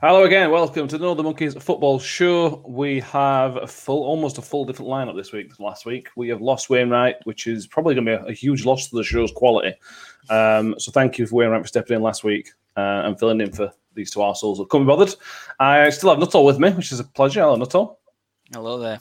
[0.00, 0.52] Hello again.
[0.52, 2.62] Welcome to the Northern Monkeys Football Show.
[2.68, 6.08] We have a full, almost a full different lineup this week than last week.
[6.14, 8.96] We have lost Wainwright, which is probably going to be a, a, huge loss to
[8.96, 9.74] the show's quality.
[10.30, 13.52] Um, so thank you for Wainwright for stepping in last week uh, and filling in
[13.52, 15.16] for these two arseholes that couldn't be bothered.
[15.58, 17.40] I still have Nuttall with me, which is a pleasure.
[17.40, 17.98] Hello, Nuttall.
[18.52, 19.00] Hello there.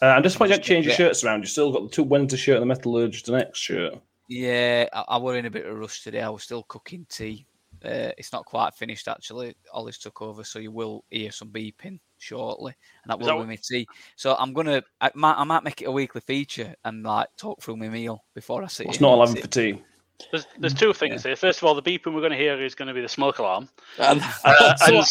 [0.00, 1.40] Uh, I'm just pointing out change your shirts around.
[1.40, 3.92] You still got the two winter shirt and the metallurgist next shirt.
[4.30, 6.22] Yeah, I, I were in a bit of a rush today.
[6.22, 7.46] I was still cooking tea
[7.84, 9.54] uh, it's not quite finished actually.
[9.72, 13.58] Ollie's took over, so you will hear some beeping shortly, and that will be me
[13.58, 13.86] tea.
[14.16, 17.62] So I'm gonna, I might, I might make it a weekly feature and like talk
[17.62, 18.86] through my meal before I sit.
[18.86, 19.82] It's not eleven for tea.
[20.30, 21.30] There's, there's two things yeah.
[21.30, 21.36] here.
[21.36, 23.38] First of all, the beeping we're going to hear is going to be the smoke
[23.38, 23.68] alarm.
[23.98, 24.18] Uh,
[24.86, 25.06] and,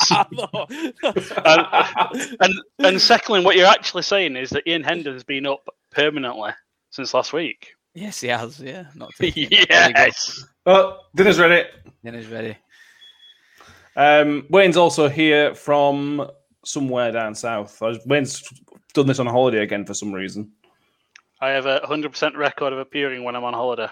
[1.04, 6.52] and, and, and, secondly, what you're actually saying is that Ian Hendon's been up permanently
[6.90, 7.76] since last week.
[7.96, 8.60] Yes, he has.
[8.60, 10.46] Yeah, not yes.
[10.66, 11.68] Oh, dinner's ready.
[12.04, 12.58] Dinner's ready.
[13.96, 16.30] Um, Wayne's also here from
[16.66, 17.82] somewhere down south.
[18.06, 18.44] Wayne's
[18.94, 20.52] done this on a holiday again for some reason.
[21.40, 23.88] I have a 100% record of appearing when I'm on holiday.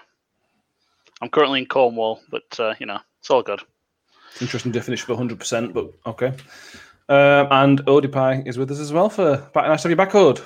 [1.21, 3.61] I'm currently in Cornwall, but uh, you know, it's all good.
[4.41, 6.33] Interesting definition of 100%, but okay.
[7.07, 9.67] Um, and Odie is with us as well for back.
[9.67, 10.41] Nice to have you back, Ode.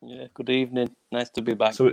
[0.00, 0.94] Yeah, good evening.
[1.12, 1.74] Nice to be back.
[1.74, 1.92] So,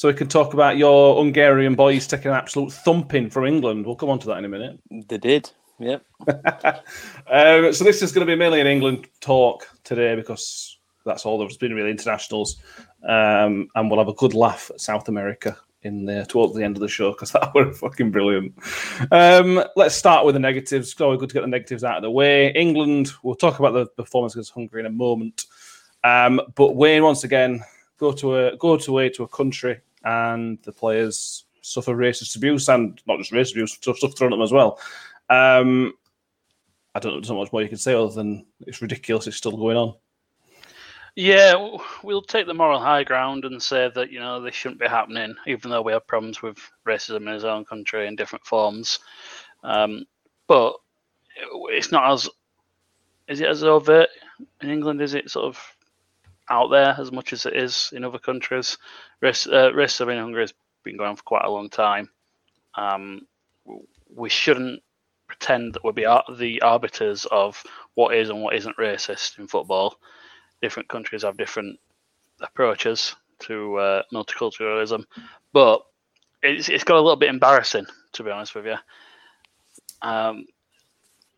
[0.00, 3.84] so we can talk about your Hungarian boys taking an absolute thumping from England.
[3.84, 4.80] We'll come on to that in a minute.
[4.90, 5.50] They did.
[5.78, 6.06] Yep.
[6.26, 11.38] um, so this is going to be mainly an England talk today because that's all
[11.38, 12.62] there's been really internationals,
[13.06, 16.78] um, and we'll have a good laugh at South America in there towards the end
[16.78, 18.54] of the show because that were fucking brilliant.
[19.10, 20.92] Um, let's start with the negatives.
[20.92, 22.52] It's always good to get the negatives out of the way.
[22.52, 23.12] England.
[23.22, 25.44] We'll talk about the performance against Hungary in a moment.
[26.02, 27.62] Um, but Wayne, once again,
[27.98, 32.68] go to a go to away to a country and the players suffer racist abuse
[32.68, 34.78] and not just racist abuse, stuff thrown at them as well.
[35.28, 35.94] Um,
[36.94, 39.26] I don't know, there's not much more you can say other than it's ridiculous.
[39.26, 39.94] It's still going on.
[41.16, 44.86] Yeah, we'll take the moral high ground and say that you know this shouldn't be
[44.86, 46.56] happening, even though we have problems with
[46.86, 49.00] racism in his own country in different forms.
[49.64, 50.06] Um,
[50.46, 50.74] but
[51.36, 52.28] it's not as
[53.28, 54.08] is it as overt
[54.60, 55.00] in England?
[55.00, 55.76] Is it sort of
[56.50, 58.76] out there as much as it is in other countries?
[59.20, 62.10] Race, uh, racism in Hungary has been going on for quite a long time.
[62.74, 63.22] Um,
[64.14, 64.82] we shouldn't
[65.26, 66.06] pretend that we'll be
[66.36, 67.62] the arbiters of
[67.94, 69.96] what is and what isn't racist in football.
[70.60, 71.78] Different countries have different
[72.40, 75.04] approaches to uh, multiculturalism,
[75.52, 75.82] but
[76.42, 78.76] it's, it's got a little bit embarrassing, to be honest with you.
[80.02, 80.46] Um,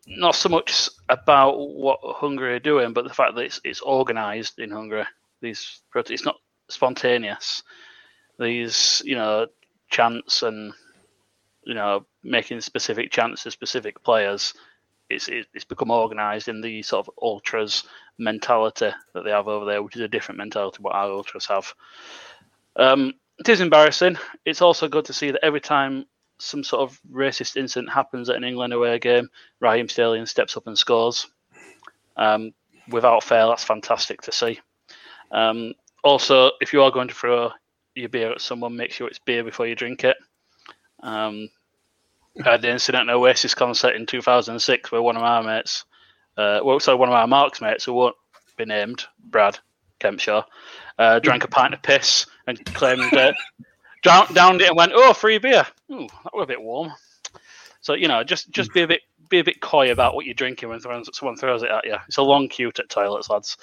[0.06, 4.58] not so much about what Hungary are doing, but the fact that it's, it's organised
[4.58, 5.04] in Hungary.
[5.40, 6.36] These protests, it's not
[6.68, 7.62] spontaneous.
[8.38, 9.46] These you know
[9.90, 10.72] chants and
[11.64, 14.54] you know making specific chants to specific players.
[15.10, 17.84] It's it's become organised in the sort of ultras
[18.19, 21.46] mentality that they have over there, which is a different mentality to what our ultras
[21.46, 21.74] have.
[22.76, 24.16] Um, it is embarrassing.
[24.44, 26.06] It's also good to see that every time
[26.42, 29.28] some sort of racist incident happens at an England away game,
[29.60, 31.26] Raheem Sterling steps up and scores.
[32.16, 32.53] Um,
[32.88, 34.60] without fail, that's fantastic to see.
[35.31, 37.50] Um, also, if you are going to throw
[37.94, 40.16] your beer at someone, make sure it's beer before you drink it.
[41.02, 41.48] Um,
[42.44, 45.84] I had the incident at Oasis concert in 2006 where one of my mates,
[46.36, 48.16] uh, well, sorry, one of my Mark's mates who won't
[48.56, 49.58] be named, Brad
[50.00, 50.44] Kempshaw,
[50.98, 53.32] uh, drank a pint of piss and claimed uh,
[54.02, 55.66] down, downed it and went, "Oh, free beer.
[55.90, 56.92] Ooh, that was a bit warm."
[57.80, 60.34] So you know, just just be a bit be a bit coy about what you're
[60.34, 61.96] drinking when someone throws it at you.
[62.06, 63.56] It's a long queue at toilets, lads.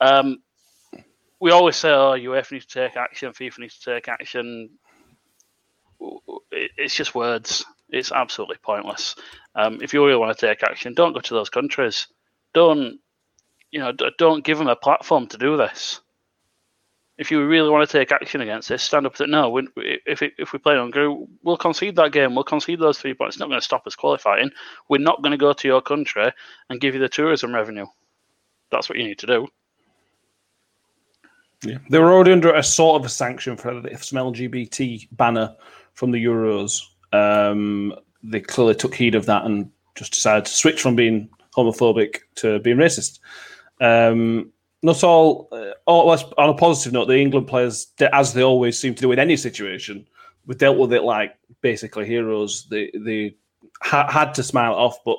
[0.00, 0.38] Um,
[1.40, 3.32] we always say, "Oh, UEFA needs to take action.
[3.32, 4.70] FIFA needs to take action."
[6.50, 7.64] It's just words.
[7.88, 9.14] It's absolutely pointless.
[9.54, 12.08] Um, if you really want to take action, don't go to those countries.
[12.52, 13.00] Don't
[13.70, 13.92] you know?
[14.18, 16.00] Don't give them a platform to do this
[17.18, 19.16] if you really want to take action against this, stand up.
[19.16, 22.34] That no, if it, if we play on Hungary, we'll concede that game.
[22.34, 23.36] We'll concede those three points.
[23.36, 24.50] It's not going to stop us qualifying.
[24.88, 26.30] We're not going to go to your country
[26.68, 27.86] and give you the tourism revenue.
[28.70, 29.48] That's what you need to do.
[31.64, 35.56] Yeah, they were already under a sort of a sanction for some LGBT banner
[35.94, 36.82] from the Euros.
[37.12, 42.18] Um, they clearly took heed of that and just decided to switch from being homophobic
[42.36, 43.20] to being racist.
[43.80, 44.52] Um,
[44.82, 48.94] not all, uh, all on a positive note, the England players, as they always seem
[48.94, 50.06] to do in any situation,
[50.46, 52.66] we dealt with it like basically heroes.
[52.70, 53.36] They they
[53.82, 55.18] ha- had to smile off, but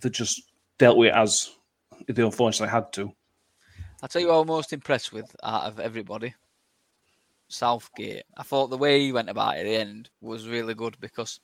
[0.00, 0.42] they just
[0.78, 1.50] dealt with it as
[2.06, 3.12] they unfortunately had to.
[4.02, 6.34] I'll tell you what I'm most impressed with out of everybody.
[7.48, 8.24] Southgate.
[8.36, 11.38] I thought the way he went about it at the end was really good because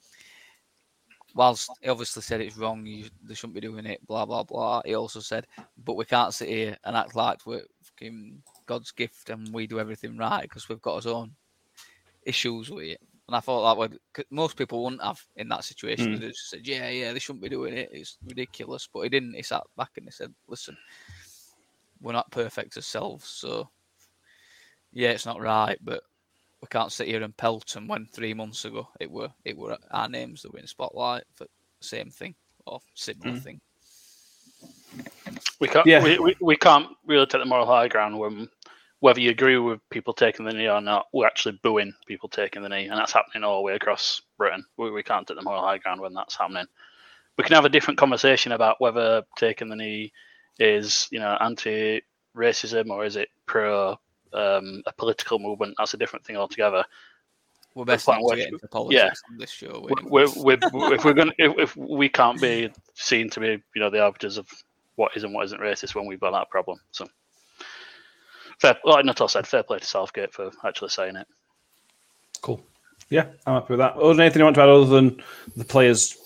[1.38, 4.82] whilst he obviously said it's wrong, you, they shouldn't be doing it, blah blah blah.
[4.85, 5.46] He also said,
[5.85, 9.79] but we can't sit here and act like we're fucking God's gift and we do
[9.79, 11.31] everything right because we've got our own
[12.25, 13.00] issues with it.
[13.29, 14.00] And I thought that would
[14.31, 16.17] most people wouldn't have in that situation.
[16.17, 16.20] Mm.
[16.20, 17.90] They just said, "Yeah, yeah, they shouldn't be doing it.
[17.93, 19.35] It's ridiculous." But he didn't.
[19.35, 20.76] He sat back and he said, "Listen,
[22.00, 23.70] we're not perfect ourselves, so
[24.93, 26.02] yeah, it's not right, but
[26.60, 29.76] we can't sit here and pelt them when three months ago it were it were
[29.90, 31.46] our names that were in spotlight for
[31.81, 32.34] same thing
[32.66, 33.43] or similar mm.
[33.43, 33.60] thing."
[35.60, 35.87] We can't.
[35.87, 36.02] Yeah.
[36.02, 38.49] We, we, we can't really take the moral high ground when
[39.00, 42.62] whether you agree with people taking the knee or not, we're actually booing people taking
[42.62, 44.64] the knee, and that's happening all the way across Britain.
[44.76, 46.66] We, we can't take the moral high ground when that's happening.
[47.37, 50.12] We can have a different conversation about whether taking the knee
[50.58, 53.96] is, you know, anti-racism or is it pro
[54.32, 55.75] um, a political movement.
[55.78, 56.84] That's a different thing altogether.
[57.75, 59.32] We're best not to get into politics yeah.
[59.32, 59.86] on this show.
[59.88, 63.80] We're, we're, we're, if we're going, if, if we can't be seen to be, you
[63.80, 64.48] know, the arbiters of
[64.96, 66.80] what is and what isn't racist when we've got that problem.
[66.90, 67.06] So
[68.58, 71.26] fair, like Nuttall said, fair play to Southgate for actually saying it.
[72.42, 72.60] Cool.
[73.10, 73.96] Yeah, I'm happy with that.
[73.96, 75.22] Was there anything you want to add other than
[75.56, 76.16] the players?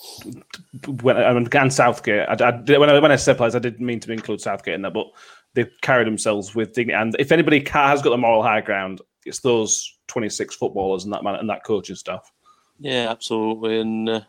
[1.03, 3.87] When I mean, and Southgate, I, I, when I when I said players, I didn't
[3.87, 5.07] mean to include Southgate in that, but
[5.55, 6.99] they carry themselves with dignity.
[6.99, 11.23] And if anybody has got the moral high ground, it's those 26 footballers and that
[11.23, 12.33] man and that coaching staff.
[12.79, 13.81] Yeah, absolutely.
[13.81, 14.21] And uh,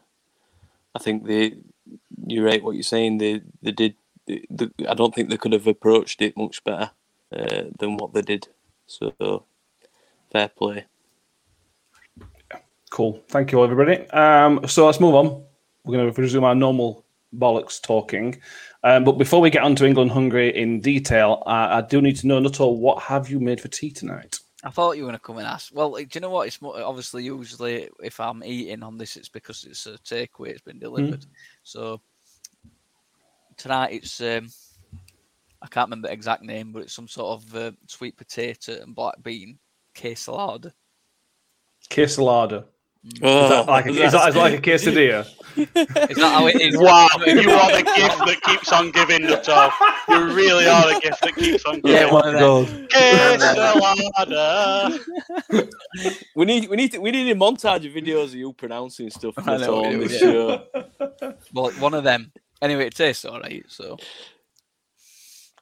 [0.96, 1.56] I think they,
[2.28, 2.64] you're right.
[2.64, 3.96] What you're saying, they they did.
[4.28, 6.92] They, they, I don't think they could have approached it much better
[7.36, 8.48] uh, than what they did.
[8.86, 9.46] So
[10.32, 10.86] fair play.
[12.90, 13.24] Cool.
[13.28, 14.08] Thank you, everybody.
[14.12, 15.44] Um, so let's move on.
[15.84, 17.04] We're going to resume our normal
[17.36, 18.40] bollocks talking.
[18.84, 22.18] Um, but before we get on to England Hungary in detail, uh, I do need
[22.18, 24.40] to know, Nuttall, what have you made for tea tonight?
[24.64, 25.74] I thought you were going to come and ask.
[25.74, 26.48] Well, do you know what?
[26.48, 30.50] It's more, obviously usually if I'm eating on this, it's because it's a takeaway.
[30.50, 31.22] It's been delivered.
[31.22, 31.28] Mm.
[31.64, 32.02] So
[33.58, 34.50] tonight it's um,
[35.62, 38.96] I can't remember the exact name, but it's some sort of uh, sweet potato and
[38.96, 39.60] black bean
[39.96, 40.74] quesalada.
[41.90, 42.66] Quesalada.
[43.22, 45.28] Oh, is that like a, is that like a quesadilla?
[45.58, 46.78] is that how it is?
[46.78, 49.72] Wow, you are the gift that keeps on giving, Nuttall.
[50.08, 51.92] You really are the gift that keeps on giving.
[51.92, 55.00] Yeah, one of Quesalada.
[56.36, 59.34] we need, we need, to, we need a montage of videos of you pronouncing stuff.
[59.38, 60.64] I on this show.
[61.54, 62.32] Well, one of them.
[62.62, 63.66] Anyway, it tastes all right.
[63.68, 63.98] So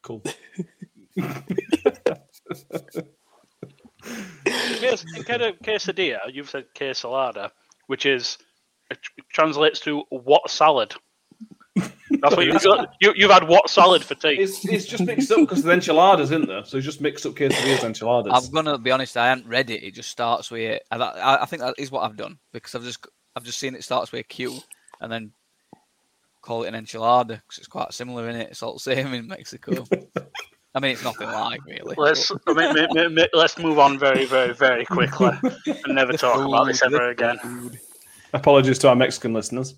[0.02, 0.24] Cool.
[4.46, 7.52] Instead of quesadilla, you've said quesalada,
[7.88, 8.38] which is
[8.90, 9.00] it
[9.34, 10.94] translates to what salad.
[11.76, 12.94] That's what you've got.
[13.00, 14.38] You, have had what salad for tea?
[14.40, 16.66] It's, it's just mixed up because the enchiladas, isn't there?
[16.66, 18.34] So it's just mixed up quesadillas enchiladas.
[18.34, 19.16] I'm gonna be honest.
[19.16, 19.84] I haven't read it.
[19.84, 20.82] It just starts with.
[20.92, 23.84] I, I think that is what I've done because I've just I've just seen it
[23.84, 24.60] starts with a Q
[25.00, 25.32] and then
[26.42, 28.50] call it an enchilada because it's quite similar in it.
[28.52, 29.86] It's all the same in Mexico.
[30.74, 31.96] I mean, it's nothing like really.
[31.98, 32.32] Let's
[33.34, 35.32] let's move on very, very, very quickly
[35.66, 37.38] and never talk food, about this ever again.
[37.40, 37.80] Food.
[38.34, 39.76] Apologies to our Mexican listeners.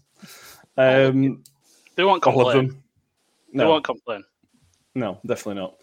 [0.78, 1.44] Um,
[1.96, 2.76] they won't complain.
[3.52, 3.64] No.
[3.64, 4.24] They won't complain.
[4.96, 5.78] No, definitely not.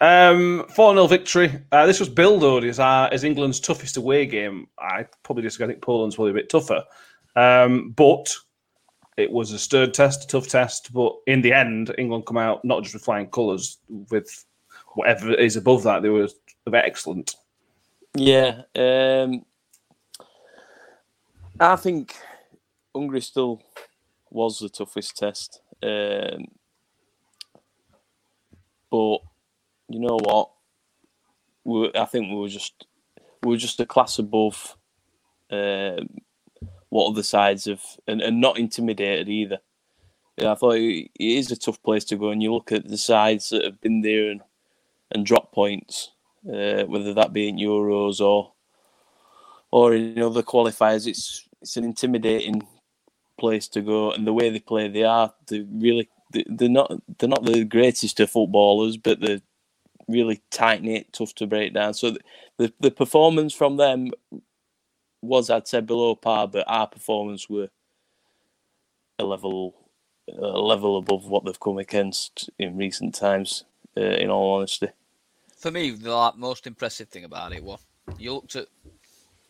[0.00, 1.60] Um, 4 0 victory.
[1.72, 4.68] Uh, this was billed as, as England's toughest away game.
[4.78, 5.66] I probably disagree.
[5.66, 6.84] I think Poland's probably a bit tougher.
[7.34, 8.32] Um, but
[9.16, 12.64] it was a stirred test, a tough test, but in the end, England come out
[12.64, 14.44] not just with flying colours, with
[14.94, 16.28] whatever is above that, they were
[16.72, 17.36] excellent.
[18.14, 19.44] Yeah, um,
[21.58, 22.14] I think
[22.94, 23.62] Hungary still
[24.30, 26.46] was the toughest test, um,
[28.90, 29.18] but
[29.88, 30.50] you know what?
[31.64, 32.86] We, I think we were just
[33.42, 34.76] we were just a class above.
[35.50, 36.08] Um,
[36.92, 39.58] what other sides have, and, and not intimidated either.
[40.36, 42.98] Yeah, I thought it is a tough place to go, and you look at the
[42.98, 44.42] sides that have been there and,
[45.12, 46.10] and drop points,
[46.48, 48.52] uh, whether that be in Euros or
[49.70, 51.06] or in other qualifiers.
[51.06, 52.66] It's it's an intimidating
[53.38, 57.28] place to go, and the way they play, they are they really they're not they're
[57.28, 59.40] not the greatest of footballers, but they're
[60.08, 61.94] really tight knit, tough to break down.
[61.94, 62.16] So
[62.58, 64.10] the the performance from them
[65.20, 67.68] was, I'd say, below par, but our performance were
[69.18, 69.74] a level
[70.28, 73.64] a level above what they've come against in recent times.
[73.94, 74.88] Uh, in all honesty,
[75.62, 77.78] for me, the like, most impressive thing about it was
[78.18, 78.66] you looked at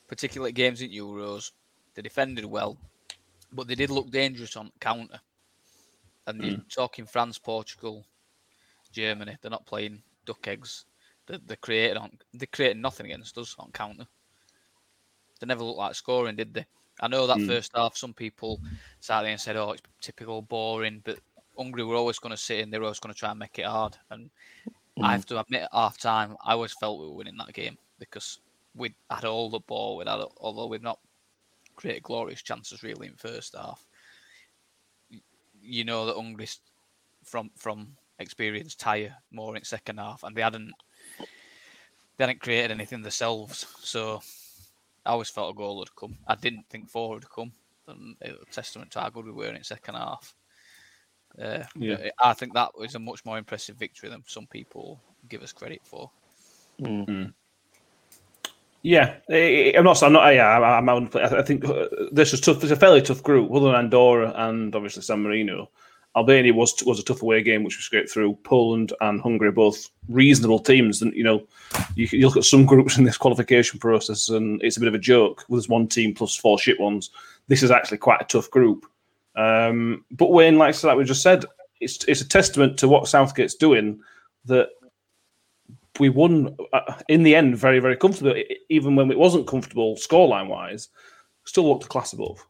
[0.09, 1.51] particular games in Euros.
[1.95, 2.77] They defended well,
[3.51, 5.19] but they did look dangerous on counter.
[6.27, 6.51] And mm.
[6.51, 8.05] you're talking France, Portugal,
[8.93, 9.39] Germany.
[9.41, 10.85] They're not playing duck eggs.
[11.27, 14.07] They, they created on they created nothing against us on counter.
[15.41, 16.67] They never looked like scoring, did they?
[17.01, 17.47] I know that mm.
[17.47, 18.61] first half, some people
[19.01, 21.19] sat there and said, "Oh, it's typical boring," but
[21.57, 22.71] Hungary were always going to sit in.
[22.71, 23.97] They were always going to try and make it hard.
[24.11, 24.31] And
[24.99, 25.05] mm.
[25.05, 27.79] I have to admit, at half time, I always felt we were winning that game
[27.99, 28.39] because
[28.75, 29.97] we had all the ball.
[29.97, 30.99] We had, although we've not
[31.77, 33.85] created glorious chances really in first half.
[35.61, 36.49] You know that Hungary,
[37.25, 40.73] from from experience, tire more in second half, and they hadn't
[42.17, 43.67] they hadn't created anything themselves.
[43.81, 44.21] So
[45.05, 46.17] I always felt a goal would come.
[46.27, 47.53] I didn't think four would come.
[47.89, 50.35] And it was a testament to how good we were in second half.
[51.41, 52.11] Uh, yeah.
[52.19, 55.81] I think that was a much more impressive victory than some people give us credit
[55.85, 56.11] for.
[56.81, 57.31] Mm-hmm.
[58.83, 60.03] Yeah, I'm not.
[60.03, 60.35] I'm not.
[60.35, 61.65] Yeah, I'm, I'm, I think
[62.11, 62.63] this is tough.
[62.63, 65.71] It's a fairly tough group, other than Andorra and obviously San Marino.
[66.17, 68.37] Albania was was a tough away game, which we scraped through.
[68.43, 71.47] Poland and Hungary both reasonable teams, and you know,
[71.95, 74.95] you, you, look at some groups in this qualification process, and it's a bit of
[74.95, 75.45] a joke.
[75.49, 77.11] There's one team plus four shit ones.
[77.49, 78.87] This is actually quite a tough group.
[79.35, 81.45] Um, but Wayne, like, like we just said,
[81.81, 84.01] it's it's a testament to what Southgate's doing
[84.45, 84.69] that
[85.99, 90.49] we won uh, in the end very very comfortably, even when it wasn't comfortable scoreline
[90.49, 90.89] wise.
[91.45, 92.47] Still looked a class above.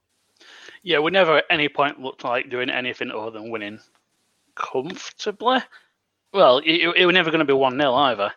[0.82, 3.78] Yeah, we never at any point looked like doing anything other than winning
[4.54, 5.60] comfortably.
[6.32, 8.32] Well, it, it was never going to be 1 0 either.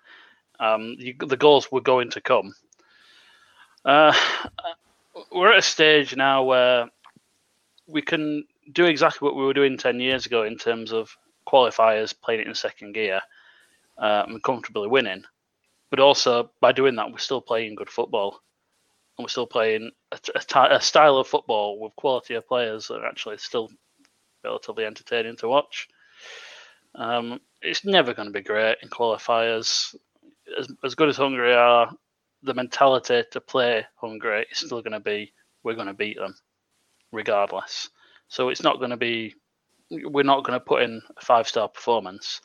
[0.60, 2.54] Um, you, the goals were going to come.
[3.84, 4.14] Uh,
[5.32, 6.90] we're at a stage now where
[7.88, 11.16] we can do exactly what we were doing 10 years ago in terms of
[11.48, 13.22] qualifiers playing it in second gear
[13.98, 15.24] um, and comfortably winning.
[15.90, 18.42] But also, by doing that, we're still playing good football
[19.18, 22.96] and we're still playing a, a, a, style of football with quality of players that
[22.96, 23.70] are actually still
[24.44, 25.88] relatively entertaining to watch.
[26.96, 29.96] Um, it's never going to be great in qualifiers.
[30.58, 31.92] As, as good as Hungary are,
[32.44, 35.32] the mentality to play Hungary is still going to be
[35.64, 36.36] we're going to beat them
[37.16, 37.90] regardless.
[38.28, 39.36] So it's not going to be
[39.90, 42.42] we're not going to put in a five star performance,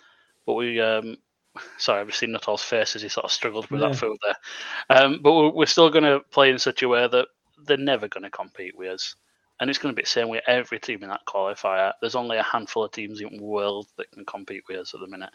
[0.47, 1.17] but we um,
[1.79, 3.89] Sorry, I've seen Nuttall's face as he sort of struggled with yeah.
[3.89, 4.97] that food there.
[4.97, 7.29] Um, but we're, we're still going to play in such a way that
[7.67, 9.15] they're never going to compete with us.
[9.61, 11.93] And it's going to be the same with every team in that qualifier.
[12.01, 15.01] There's only a handful of teams in the world that can compete with us at
[15.01, 15.31] the minute.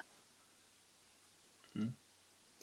[1.76, 1.88] Hmm.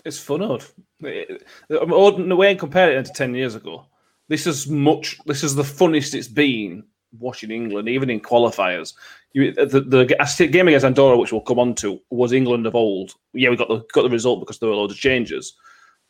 [0.05, 0.65] It's fun, odd.
[0.99, 3.87] The way and compare it to 10 years ago,
[4.33, 6.85] this is much, this is the funnest it's been
[7.19, 8.95] watching England, even in qualifiers.
[9.35, 13.15] You, the, the game against Andorra, which we'll come on to, was England of old.
[13.35, 15.55] Yeah, we got the got the result because there were loads of changes.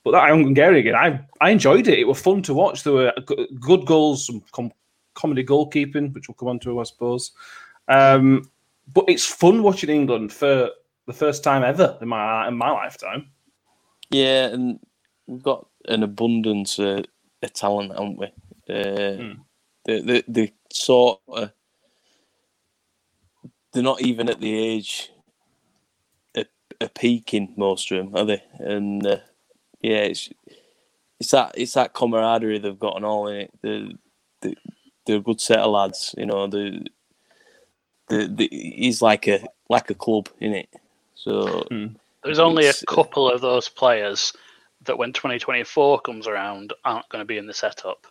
[0.04, 1.98] But that Hungary game, I I enjoyed it.
[1.98, 2.82] It was fun to watch.
[2.82, 3.12] There were
[3.60, 4.72] good goals, some com-
[5.14, 7.32] comedy goalkeeping, which we'll come on to, I suppose.
[7.88, 8.50] Um,
[8.92, 10.70] but it's fun watching England for
[11.06, 13.30] the first time ever in my in my lifetime.
[14.10, 14.80] Yeah, and
[15.26, 17.04] we've got an abundance of,
[17.42, 18.26] of talent, aren't we?
[18.68, 19.38] Uh, mm.
[19.84, 21.52] The the the sort of
[23.72, 25.10] they're not even at the age
[26.34, 26.46] of,
[26.80, 28.42] of peaking most of them, are they?
[28.58, 29.18] And uh,
[29.80, 30.30] yeah, it's
[31.18, 33.50] it's that it's that camaraderie they've got and all in it.
[33.62, 33.88] They're,
[34.40, 34.54] they're,
[35.06, 36.46] they're a good set of lads, you know.
[36.46, 36.86] The
[38.08, 40.68] the, the he's like a like a club in it.
[41.14, 41.86] So hmm.
[42.22, 44.32] there's only a uh, couple of those players
[44.84, 48.06] that when 2024 comes around aren't going to be in the setup.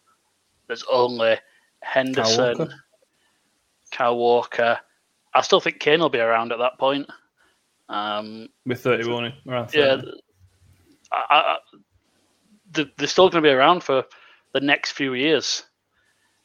[0.68, 1.38] There's only
[1.82, 2.74] Henderson, Kyle Walker.
[3.92, 4.80] Kyle Walker.
[5.34, 7.10] I still think Kane will be around at that point.
[7.90, 9.34] Um, With 30, won't?
[9.48, 9.78] Around 30.
[9.78, 10.12] Yeah.
[11.12, 11.58] I, I,
[12.98, 14.06] they're still going to be around for
[14.54, 15.64] the next few years.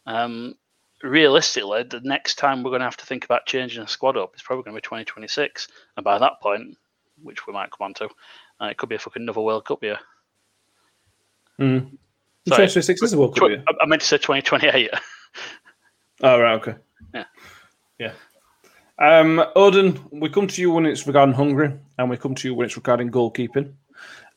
[0.06, 0.56] Um,
[1.02, 4.34] realistically, the next time we're going to have to think about changing a squad up
[4.34, 5.68] is probably going to be 2026.
[5.96, 6.76] And by that point,
[7.22, 8.08] which we might come on to,
[8.60, 9.98] uh, it could be a fucking another World Cup year.
[11.60, 11.90] Mm.
[12.46, 13.64] 2026 is a World Cup year.
[13.80, 14.90] I meant to say 2028.
[16.22, 16.74] Oh, right, okay.
[17.14, 17.24] Yeah.
[17.98, 18.12] Yeah.
[18.98, 22.54] Um, Odin, we come to you when it's regarding Hungary, and we come to you
[22.54, 23.72] when it's regarding goalkeeping.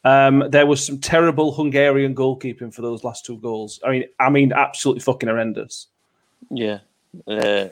[0.03, 3.79] Um, there was some terrible Hungarian goalkeeping for those last two goals.
[3.85, 5.88] I mean, I mean, absolutely fucking horrendous.
[6.49, 6.79] Yeah,
[7.27, 7.67] uh,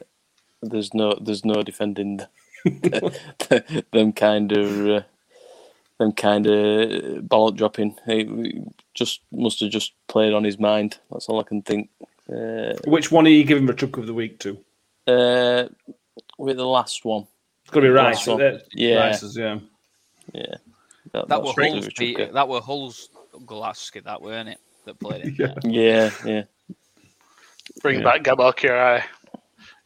[0.61, 2.21] there's no, there's no defending
[3.91, 5.01] them kind of, uh,
[5.99, 7.97] them kind of ball dropping.
[8.05, 8.63] He
[8.93, 10.99] just must have just played on his mind.
[11.11, 11.89] That's all I can think.
[12.29, 14.57] Uh, Which one are you giving the truck of the week to?
[15.07, 15.67] Uh,
[16.37, 17.27] with the last one.
[17.63, 18.27] It's got to be Rice.
[18.73, 19.07] Yeah.
[19.07, 19.59] Rice's, yeah.
[20.33, 20.55] Yeah.
[21.13, 23.09] That, that were Hull's beat, that were Hull's
[23.45, 24.59] Golaski, that weren't it?
[24.85, 25.33] That played it.
[25.39, 25.53] Yeah.
[25.63, 26.11] Yeah.
[26.25, 26.43] yeah.
[27.81, 28.03] Bring yeah.
[28.03, 29.03] back Gabor Kiraly.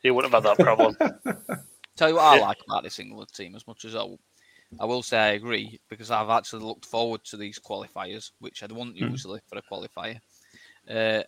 [0.01, 0.97] He wouldn't have had that problem.
[1.95, 4.05] Tell you what I like about this England team as much as I,
[4.79, 8.67] I will say I agree because I've actually looked forward to these qualifiers, which I
[8.67, 9.11] wouldn't mm.
[9.11, 10.19] usually for a qualifier.
[10.89, 11.23] Uh,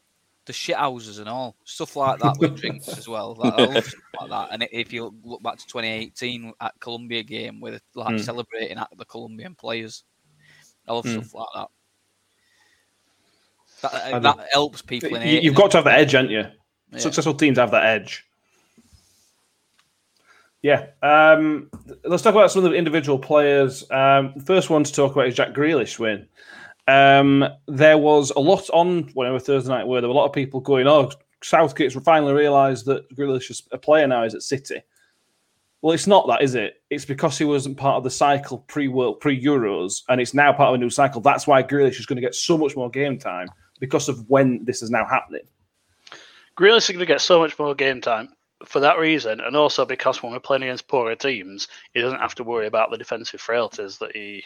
[0.45, 3.35] the shit houses and all stuff like that with drinks as well.
[3.37, 4.47] Like, I love stuff like that.
[4.51, 8.19] And if you look back to 2018 at Colombia game with like mm.
[8.19, 10.03] celebrating at the Colombian players,
[10.87, 11.23] I love mm.
[11.23, 11.67] stuff like that.
[14.11, 15.17] That, that helps people.
[15.21, 16.45] You, have got to have the edge, haven't you?
[16.91, 16.99] Yeah.
[16.99, 18.25] Successful teams have that edge.
[20.63, 20.87] Yeah.
[21.03, 21.69] Um,
[22.05, 23.83] let's talk about some of the individual players.
[23.91, 26.25] Um, the first one to talk about is Jack Grealish win.
[26.87, 30.33] Um, there was a lot on whenever Thursday night where there were a lot of
[30.33, 34.23] people going, "Oh, Southgate's finally realised that Grealish is a player now.
[34.23, 34.81] Is at City."
[35.81, 36.81] Well, it's not that, is it?
[36.89, 40.53] It's because he wasn't part of the cycle pre World pre Euros, and it's now
[40.53, 41.19] part of a new cycle.
[41.19, 43.49] That's why Grealish is going to get so much more game time
[43.81, 45.43] because of when this is now happening.
[46.57, 48.32] Grealish is going to get so much more game time
[48.65, 52.35] for that reason, and also because when we're playing against poorer teams, he doesn't have
[52.35, 54.43] to worry about the defensive frailties that he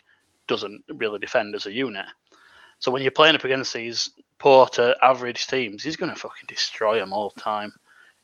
[0.48, 2.06] doesn't really defend as a unit.
[2.80, 6.46] So when you're playing up against these poor to average teams, he's going to fucking
[6.48, 7.74] destroy them all the time.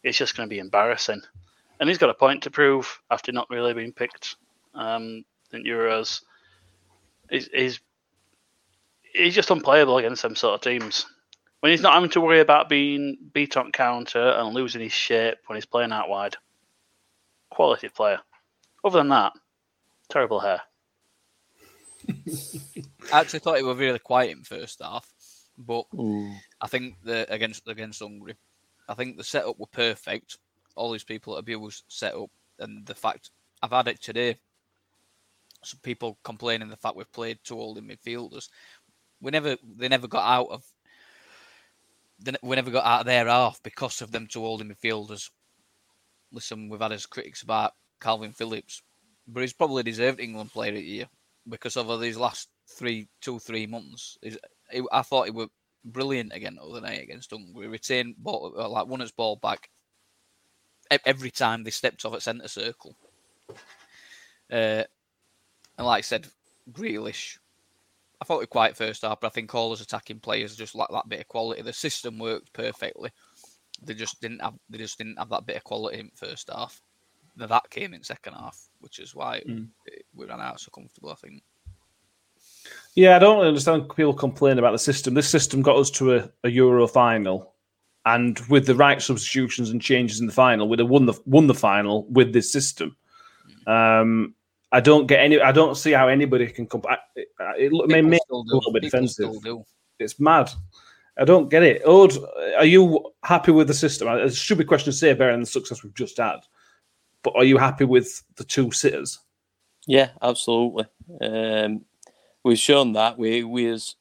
[0.04, 1.22] It's just going to be embarrassing.
[1.80, 4.36] And he's got a point to prove after not really being picked
[4.76, 6.22] um, in Euros.
[7.30, 7.80] He's, he's,
[9.14, 11.08] he's just unplayable against them sort of teams.
[11.64, 15.38] When he's not having to worry about being beat on counter and losing his shape
[15.46, 16.36] when he's playing out wide.
[17.50, 18.20] Quality player.
[18.84, 19.32] Other than that,
[20.10, 20.60] terrible hair.
[23.14, 25.10] I actually thought it was really quiet in first half,
[25.58, 26.34] but Ooh.
[26.60, 28.36] I think the against against Hungary,
[28.90, 30.40] I think the setup were perfect.
[30.76, 32.30] All these people at Abuse set up,
[32.60, 33.30] and the fact
[33.62, 34.38] I've had it today.
[35.64, 38.50] Some people complaining the fact we've played two holding midfielders.
[39.22, 40.66] We never, they never got out of.
[42.42, 45.30] We never got out of their half because of them two holding midfielders.
[46.32, 48.82] Listen, we've had as critics about Kalvin Phillips,
[49.28, 51.06] but he's probably deserved England Player of the Year
[51.48, 54.18] because over these last three, two, three months,
[54.92, 55.50] I thought he was
[55.86, 57.68] brilliant again the other night against Hungary.
[57.68, 59.70] Retained ball, uh, like won his ball back
[61.06, 62.96] every time they stepped off at centre circle.
[64.52, 64.84] Uh,
[65.78, 66.28] and like I said,
[66.72, 67.38] Grealish,
[68.22, 70.90] I thought he quite first half, but I think all those attacking players just lack
[70.92, 71.62] that bit of quality.
[71.62, 73.12] The system worked perfectly.
[73.82, 76.82] They just didn't have they just didn't have that bit of quality in first half.
[77.36, 79.68] That came in second half which is why mm.
[80.14, 81.10] we ran out so comfortable.
[81.10, 81.42] I think.
[82.96, 85.14] Yeah, I don't understand people complain about the system.
[85.14, 87.54] This system got us to a, a Euro final,
[88.06, 91.48] and with the right substitutions and changes in the final, we'd have won the won
[91.48, 92.96] the final with this system.
[93.68, 94.02] Mm.
[94.02, 94.36] Um,
[94.74, 95.40] I don't get any.
[95.40, 96.82] I don't see how anybody can come.
[97.16, 99.32] It, it may make a little bit defensive.
[100.00, 100.50] It's mad.
[101.16, 101.84] I don't get it.
[101.86, 102.18] Ode,
[102.58, 104.08] are you happy with the system?
[104.08, 106.40] It should be a question to say, bearing the success we've just had.
[107.22, 109.20] But are you happy with the two sitters?
[109.86, 110.86] Yeah, absolutely.
[111.22, 111.86] Um,
[112.44, 113.96] we've shown that we we as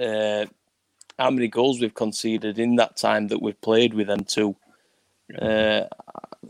[0.00, 0.46] uh,
[1.18, 4.56] how many goals we've conceded in that time that we've played with them two.
[5.38, 5.84] Uh,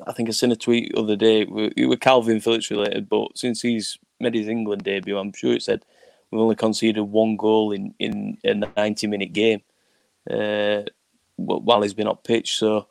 [0.07, 1.43] I think I seen a tweet the other day.
[1.43, 5.63] It was Kalvin Phillips related, but since he's made his England debut, I'm sure it
[5.63, 5.85] said
[6.31, 9.63] we've only conceded one goal in in a 90 minute game
[10.31, 10.83] uh,
[11.37, 12.57] while he's been on pitch.
[12.57, 12.87] So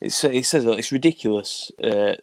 [0.00, 1.70] it's it says it's ridiculous.
[1.82, 2.16] Uh,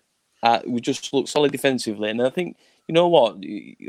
[0.66, 2.58] we just look solid defensively, and I think
[2.88, 3.44] you know what,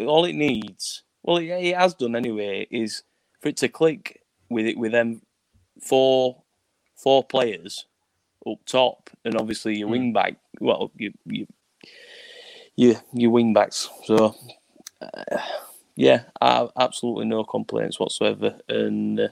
[0.07, 3.03] all it needs, well, it, it has done anyway, is
[3.41, 5.23] for it to click with it with them
[5.81, 6.43] four
[6.97, 7.87] four players
[8.47, 9.93] up top, and obviously your mm.
[9.93, 10.37] wing back.
[10.61, 11.47] Well, you you
[12.77, 13.89] you your wing backs.
[14.05, 14.35] So
[15.01, 15.41] uh,
[15.97, 19.29] yeah, I, absolutely no complaints whatsoever, and uh,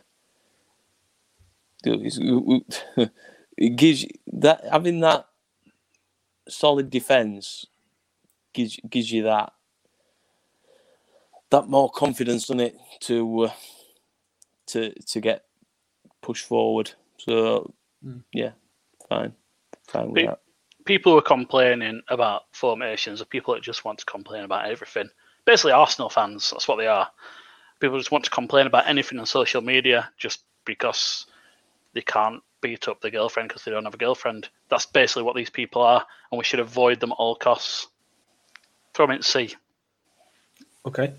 [1.84, 5.26] it gives you that having that
[6.48, 7.66] solid defense
[8.52, 9.52] gives gives you that
[11.50, 13.52] that more confidence on it to uh,
[14.66, 15.44] to to get
[16.22, 16.92] pushed forward.
[17.18, 17.72] So
[18.04, 18.22] mm.
[18.32, 18.52] yeah,
[19.10, 19.32] fine,
[19.86, 20.40] fine with Pe- that.
[20.86, 25.10] People are complaining about formations, or people that just want to complain about everything.
[25.44, 26.50] Basically, Arsenal fans.
[26.50, 27.08] That's what they are.
[27.80, 31.26] People just want to complain about anything on social media just because
[31.92, 34.48] they can't beat up their girlfriend because they don't have a girlfriend.
[34.68, 37.88] That's basically what these people are, and we should avoid them at all costs.
[38.94, 39.54] Throw them in sea.
[40.86, 41.14] Okay.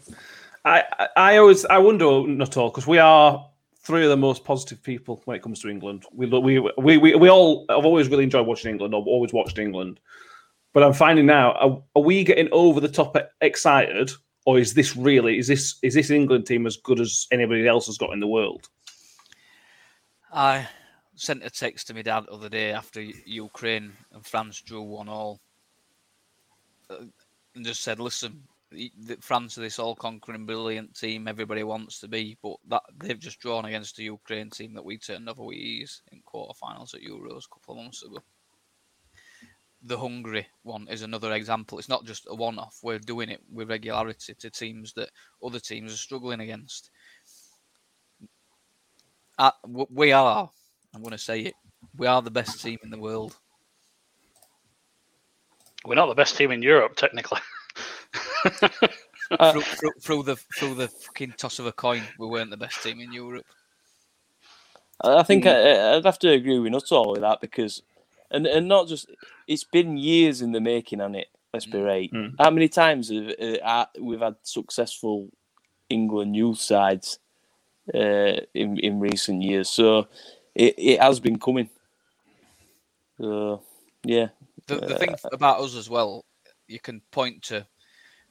[0.63, 0.83] I,
[1.15, 3.47] I always I wonder not all because we are
[3.83, 6.05] three of the most positive people when it comes to England.
[6.13, 8.95] We we we we, we all have always really enjoyed watching England.
[8.95, 9.99] I've always watched England,
[10.73, 14.11] but I'm finding now are, are, we getting over the top excited,
[14.45, 17.87] or is this really is this is this England team as good as anybody else
[17.87, 18.69] has got in the world?
[20.31, 20.67] I
[21.15, 25.09] sent a text to my dad the other day after Ukraine and France drew one
[25.09, 25.41] all,
[26.89, 27.03] uh,
[27.55, 28.43] and just said, "Listen,
[29.19, 31.27] France are this all-conquering, brilliant team.
[31.27, 34.97] Everybody wants to be, but that they've just drawn against the Ukraine team that we
[34.97, 38.19] turned over with ease in quarterfinals at Euros a couple of months ago.
[39.83, 41.79] The Hungary one is another example.
[41.79, 42.77] It's not just a one-off.
[42.83, 45.09] We're doing it with regularity to teams that
[45.43, 46.91] other teams are struggling against.
[49.37, 49.51] Uh,
[49.89, 50.49] we are.
[50.93, 51.55] I'm going to say it.
[51.97, 53.35] We are the best team in the world.
[55.83, 57.39] We're not the best team in Europe, technically.
[59.31, 62.57] uh, through, through, through, the through the fucking toss of a coin, we weren't the
[62.57, 63.45] best team in Europe.
[65.03, 65.49] I think mm.
[65.49, 67.81] I, would have to agree with Nuttall with that because,
[68.29, 69.09] and and not just
[69.47, 71.27] it's been years in the making on it.
[71.53, 72.11] Let's be right.
[72.11, 72.35] Mm.
[72.39, 75.29] How many times have uh, we've had successful
[75.89, 77.19] England youth sides
[77.93, 79.69] uh, in in recent years?
[79.69, 80.07] So
[80.55, 81.69] it, it has been coming.
[83.19, 83.63] So
[84.03, 84.29] yeah.
[84.67, 86.25] The the thing uh, about us as well,
[86.67, 87.65] you can point to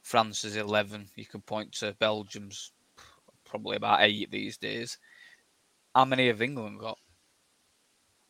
[0.01, 1.09] France's 11.
[1.15, 2.71] You can point to Belgium's
[3.45, 4.97] probably about eight these days.
[5.93, 6.97] How many have England got?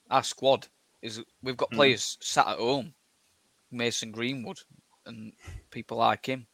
[0.10, 0.68] Our squad
[1.02, 1.78] is we've got hmm.
[1.78, 2.24] players mm.
[2.24, 2.94] sat at home,
[3.72, 4.60] Mason Greenwood
[5.06, 5.34] and
[5.72, 6.48] people like him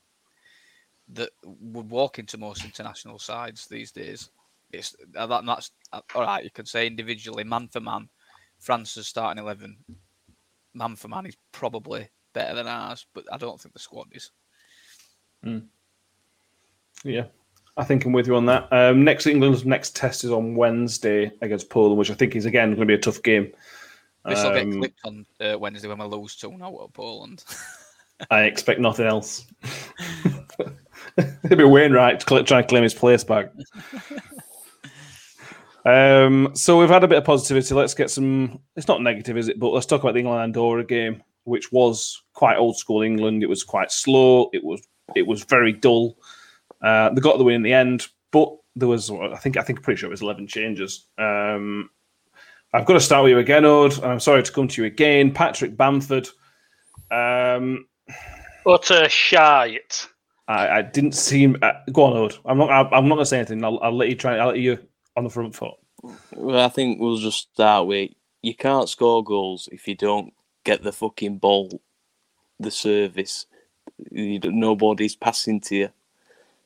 [1.10, 4.30] that would walk into most international sides these days.
[4.72, 6.44] It's uh, that, that's uh, all right.
[6.44, 8.10] You can say individually, man for man,
[8.60, 9.78] France's starting eleven,
[10.74, 14.32] man for man, is probably better than ours, but I don't think the squad is.
[15.48, 15.66] Mm.
[17.04, 17.26] Yeah,
[17.78, 18.68] I think I'm with you on that.
[18.72, 22.70] Um, next England's next test is on Wednesday against Poland, which I think is again
[22.70, 23.52] going to be a tough game.
[24.26, 27.44] This will um, get clipped on uh, Wednesday when we lose 2 0 at Poland.
[28.32, 29.46] I expect nothing else.
[31.18, 33.52] It'd be Wainwright trying to claim his place back.
[35.86, 37.74] um, so we've had a bit of positivity.
[37.76, 38.60] Let's get some.
[38.76, 39.60] It's not negative, is it?
[39.60, 43.44] But let's talk about the England Andorra game, which was quite old school England.
[43.44, 44.50] It was quite slow.
[44.52, 44.82] It was
[45.16, 46.18] it was very dull.
[46.82, 49.82] Uh, they got the win in the end, but there was I think I think
[49.82, 51.08] pretty sure it was eleven changes.
[51.18, 51.90] Um,
[52.74, 54.02] I've got to start with you again, Ode.
[54.04, 56.28] I'm sorry to come to you again, Patrick Bamford.
[57.10, 57.88] Um,
[58.66, 60.08] Utter shite.
[60.48, 61.58] I, I didn't see him.
[61.62, 62.36] Uh, go on, Ode.
[62.46, 62.70] I'm not.
[62.70, 63.64] I, am not going to say anything.
[63.64, 64.38] I'll, I'll, let you try.
[64.38, 64.78] I'll let you
[65.16, 65.74] on the front foot.
[66.36, 70.84] Well, I think we'll just start with you can't score goals if you don't get
[70.84, 71.82] the fucking ball,
[72.60, 73.46] the service
[74.12, 75.90] you, nobody's passing to you.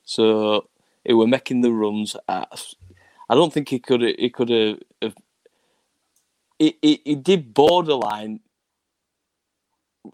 [0.03, 0.67] So
[1.03, 2.15] he were making the runs.
[2.27, 2.75] At,
[3.29, 4.01] I don't think he could.
[4.01, 5.15] He could have.
[6.59, 8.41] He, he, he did borderline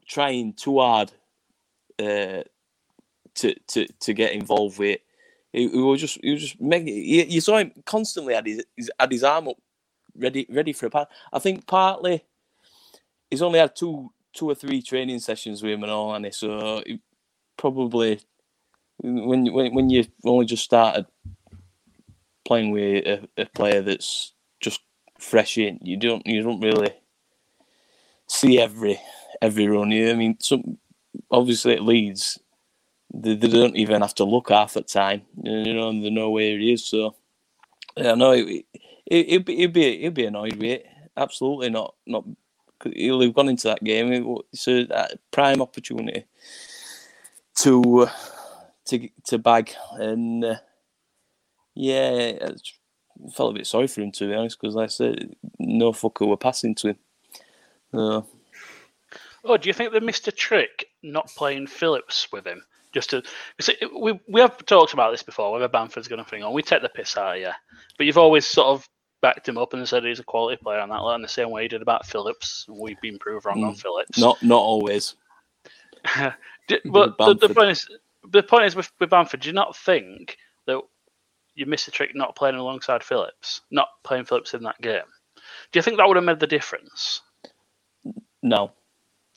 [0.08, 1.12] trying too hard
[2.00, 2.44] uh,
[3.36, 5.00] to to to get involved with.
[5.52, 6.96] He, he was just he was just making.
[6.96, 9.58] You, saw him constantly had his, his had his arm up,
[10.16, 11.08] ready ready for a pass.
[11.32, 12.24] I think partly
[13.30, 16.84] he's only had two two or three training sessions with him and all, and so
[17.58, 18.22] probably
[19.00, 21.06] when when when you only just started
[22.46, 24.82] playing with a, a player that's just
[25.20, 26.94] fresh in, you don't you don't really
[28.28, 29.00] see every
[29.42, 29.92] every run.
[29.92, 30.78] You I mean, some
[31.32, 32.40] obviously it leads.
[33.14, 35.24] They, they don't even have to look half the time.
[35.42, 36.86] You know, and they know where he is.
[36.86, 37.16] So
[37.96, 38.66] yeah, no, it,
[39.06, 40.88] it, it'd be it'd be it'd be annoyed with it.
[41.16, 41.96] Absolutely not.
[42.06, 42.26] Not
[42.84, 44.38] he'll have gone into that game.
[44.54, 46.26] It's a prime opportunity
[47.58, 48.08] to
[48.86, 50.56] to to bag, and uh,
[51.76, 55.36] yeah, I felt a bit sorry for him to be honest, because like I said,
[55.60, 56.98] no fucker were passing to him.
[57.94, 58.22] Uh,
[59.44, 62.64] oh, do you think they missed a trick not playing Phillips with him?
[62.94, 63.22] Just to,
[64.00, 65.52] we we have talked about this before.
[65.52, 67.52] Whether Bamford's going to bring on, we take the piss out of you,
[67.98, 68.88] but you've always sort of
[69.22, 71.64] backed him up and said he's a quality player on that line, the same way
[71.64, 72.66] you did about Phillips.
[72.70, 74.18] We've been proved wrong mm, on Phillips.
[74.18, 75.16] Not not always.
[76.86, 77.88] but the, the, point is,
[78.30, 80.82] the point is with, with Bamford, do you not think that
[81.56, 85.02] you missed a trick not playing alongside Phillips, not playing Phillips in that game?
[85.72, 87.22] Do you think that would have made the difference?
[88.44, 88.72] No.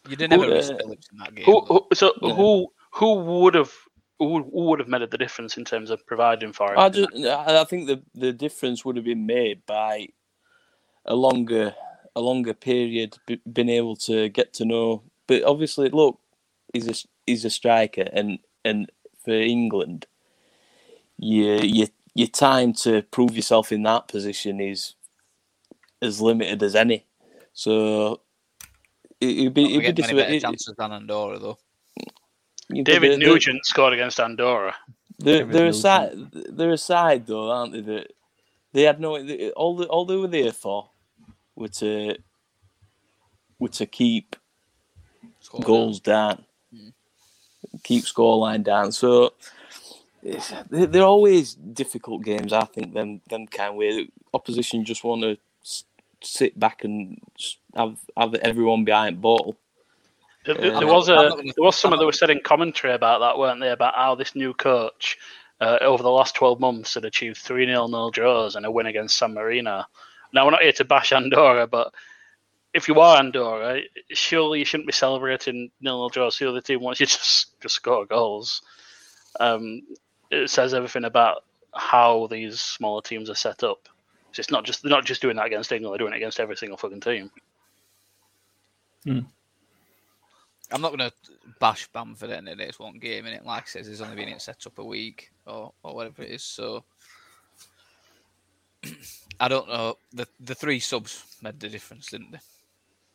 [0.09, 1.45] You didn't ever miss uh, Phillips in that game.
[1.45, 2.35] Who, who, so yeah.
[2.35, 3.73] who who would have
[4.19, 6.79] who, who would have made the difference in terms of providing for him?
[6.79, 10.09] I just I think the the difference would have been made by
[11.05, 11.75] a longer
[12.17, 13.17] a longer period,
[13.53, 15.03] being able to get to know.
[15.27, 16.19] But obviously, look,
[16.73, 18.91] he's a he's a striker, and and
[19.25, 20.07] for England,
[21.19, 24.95] your your your time to prove yourself in that position is
[26.03, 27.07] as limited as any.
[27.53, 28.21] So
[29.21, 31.59] it, would be it'd be many better chances than Andorra though.
[32.83, 34.75] David Nugent scored against Andorra.
[35.19, 36.13] They're, they're a side.
[36.33, 37.81] They're a side though, aren't they?
[37.81, 38.13] That
[38.73, 39.17] they had no
[39.57, 39.77] all.
[39.77, 40.91] The, all they were there for
[41.57, 42.17] were to
[43.59, 44.37] were to keep
[45.41, 46.37] Score goals down.
[46.37, 46.45] down.
[47.83, 48.93] Keep scoreline down.
[48.93, 49.35] So
[50.71, 52.53] they're always difficult games.
[52.53, 54.05] I think them them kind where
[54.35, 55.37] opposition just want to
[56.23, 57.19] sit back and
[57.75, 59.57] have have everyone behind ball.
[60.47, 63.61] There, there, was a there was some that were said in commentary about that, weren't
[63.61, 63.71] they?
[63.71, 65.19] About how this new coach
[65.61, 68.87] uh, over the last twelve months had achieved three 0 nil draws and a win
[68.87, 69.85] against San Marino.
[70.33, 71.93] Now we're not here to bash Andorra, but
[72.73, 73.81] if you are Andorra,
[74.11, 76.39] surely you shouldn't be celebrating nil nil draws.
[76.39, 78.63] The other team wants you just, just score goals.
[79.39, 79.83] Um,
[80.31, 83.89] it says everything about how these smaller teams are set up.
[84.37, 86.57] It's not just they're not just doing that against England; they're doing it against every
[86.57, 87.31] single fucking team.
[89.05, 89.21] Hmm.
[90.73, 91.13] I'm not going to
[91.59, 92.61] bash Bamford in it.
[92.61, 95.33] It's one game, and it like says, he's only been in set up a week
[95.45, 96.45] or, or whatever it is.
[96.45, 96.85] So
[99.41, 99.97] I don't know.
[100.13, 102.39] The the three subs made the difference, didn't they?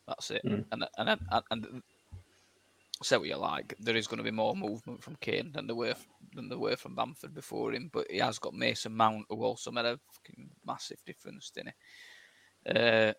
[0.06, 0.42] That's it.
[0.44, 0.64] Mm.
[0.72, 1.82] And and and, and
[3.02, 5.76] say what you like, there is going to be more movement from Kane than there
[5.76, 5.94] were
[6.34, 7.90] than there were from Bamford before him.
[7.92, 9.98] But he has got Mason Mount, who also made a
[10.66, 11.74] massive difference, didn't
[12.64, 12.72] he?
[12.72, 13.12] Uh,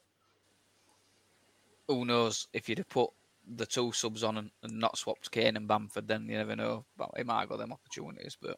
[1.88, 3.10] who knows if you'd have put
[3.56, 6.86] the two subs on and, and, not swapped Kane and Bamford, then you never know.
[6.98, 8.38] But he might have got them opportunities.
[8.42, 8.58] But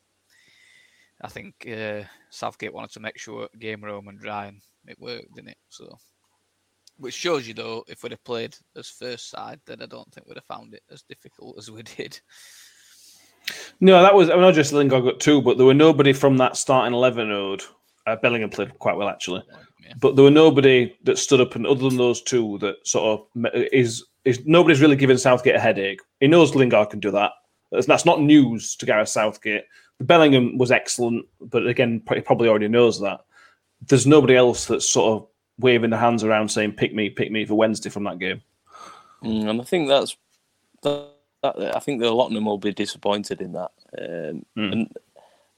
[1.21, 5.35] I think uh, Southgate wanted to make sure game room and dry, and it worked,
[5.35, 5.57] didn't it?
[5.69, 5.97] So,
[6.99, 10.27] which shows you though, if we'd have played as first side, then I don't think
[10.27, 12.19] we'd have found it as difficult as we did.
[13.79, 16.57] No, that was I mean, just Lingard got two, but there were nobody from that
[16.57, 17.63] starting eleven ode.
[18.05, 19.93] Uh, Bellingham played quite well actually, yeah.
[19.99, 23.45] but there were nobody that stood up and other than those two that sort of
[23.71, 26.01] is is nobody's really giving Southgate a headache.
[26.19, 27.31] He knows Lingard can do that.
[27.71, 29.63] That's, that's not news to Gareth Southgate.
[30.01, 33.21] Bellingham was excellent, but again, he probably already knows that.
[33.87, 35.27] There's nobody else that's sort of
[35.59, 38.41] waving their hands around saying "pick me, pick me" for Wednesday from that game.
[39.23, 40.17] Mm, and I think that's
[40.83, 41.09] that,
[41.43, 43.71] that, I think that a lot of them will be disappointed in that.
[43.97, 44.71] Um, mm.
[44.71, 44.97] And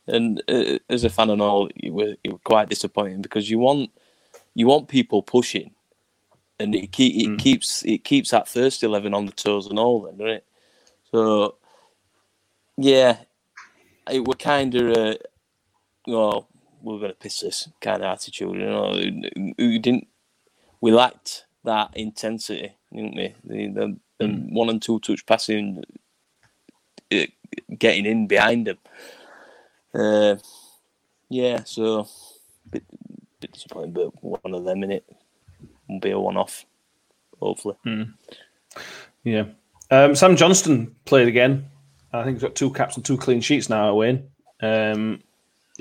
[0.08, 3.60] and uh, as a fan and all, you were, you were quite disappointed because you
[3.60, 3.92] want
[4.56, 5.72] you want people pushing,
[6.60, 7.40] and it, keep, it mm.
[7.40, 10.46] keeps it keeps that first eleven on the toes and all, then, doesn't it?
[11.12, 11.56] So
[12.78, 13.18] yeah,
[14.10, 15.16] it were kind of uh,
[16.08, 16.48] well,
[16.82, 18.56] we're going to piss this kind of attitude.
[18.56, 18.92] You know,
[19.58, 20.08] we didn't
[20.82, 23.36] we lacked that intensity, didn't we?
[23.44, 24.52] The, the, the mm.
[24.52, 25.84] one and two touch passing,
[27.12, 27.26] uh,
[27.78, 28.78] getting in behind them.
[29.94, 30.36] Uh,
[31.30, 32.08] yeah, so
[32.70, 32.84] bit,
[33.40, 35.06] bit disappointing, but one of them in it
[35.88, 36.66] will be a one off,
[37.40, 37.76] hopefully.
[37.86, 38.14] Mm.
[39.24, 39.46] Yeah.
[39.92, 41.70] Um, Sam Johnstone played again.
[42.14, 44.30] I think he's got two caps and two clean sheets now, Wayne.
[44.62, 45.22] Um,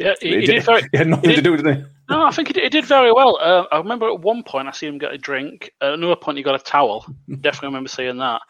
[0.01, 0.83] yeah, he, he, he did, very.
[0.93, 1.85] He had nothing did, to do, did he?
[2.09, 3.39] No, I think he did, he did very well.
[3.41, 5.71] Uh, I remember at one point I see him get a drink.
[5.81, 7.07] At another point, he got a towel.
[7.41, 8.41] Definitely remember seeing that.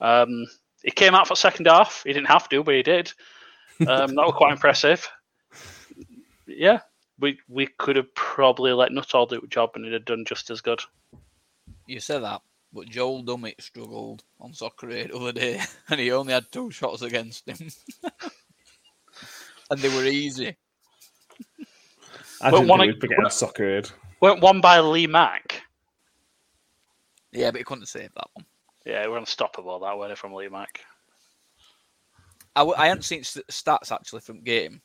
[0.00, 0.46] Um,
[0.82, 2.02] he came out for second half.
[2.04, 3.12] He didn't have to, but he did.
[3.80, 5.08] Um, that was quite impressive.
[6.46, 6.80] Yeah,
[7.18, 10.50] we we could have probably let Nuttall do the job, and he'd have done just
[10.50, 10.80] as good.
[11.86, 16.12] You said that, but Joel Dommett struggled on Soccer Aid the other day, and he
[16.12, 17.68] only had two shots against him,
[19.70, 20.56] and they were easy.
[22.42, 23.90] I didn't one, think we'd forget went, Soccer Aid.
[24.20, 25.62] Weren't one by Lee Mack?
[27.32, 28.44] Yeah, but he couldn't save that one.
[28.84, 30.80] Yeah, we're unstoppable that way from Lee Mack.
[32.54, 34.82] I, I hadn't seen stats actually from game.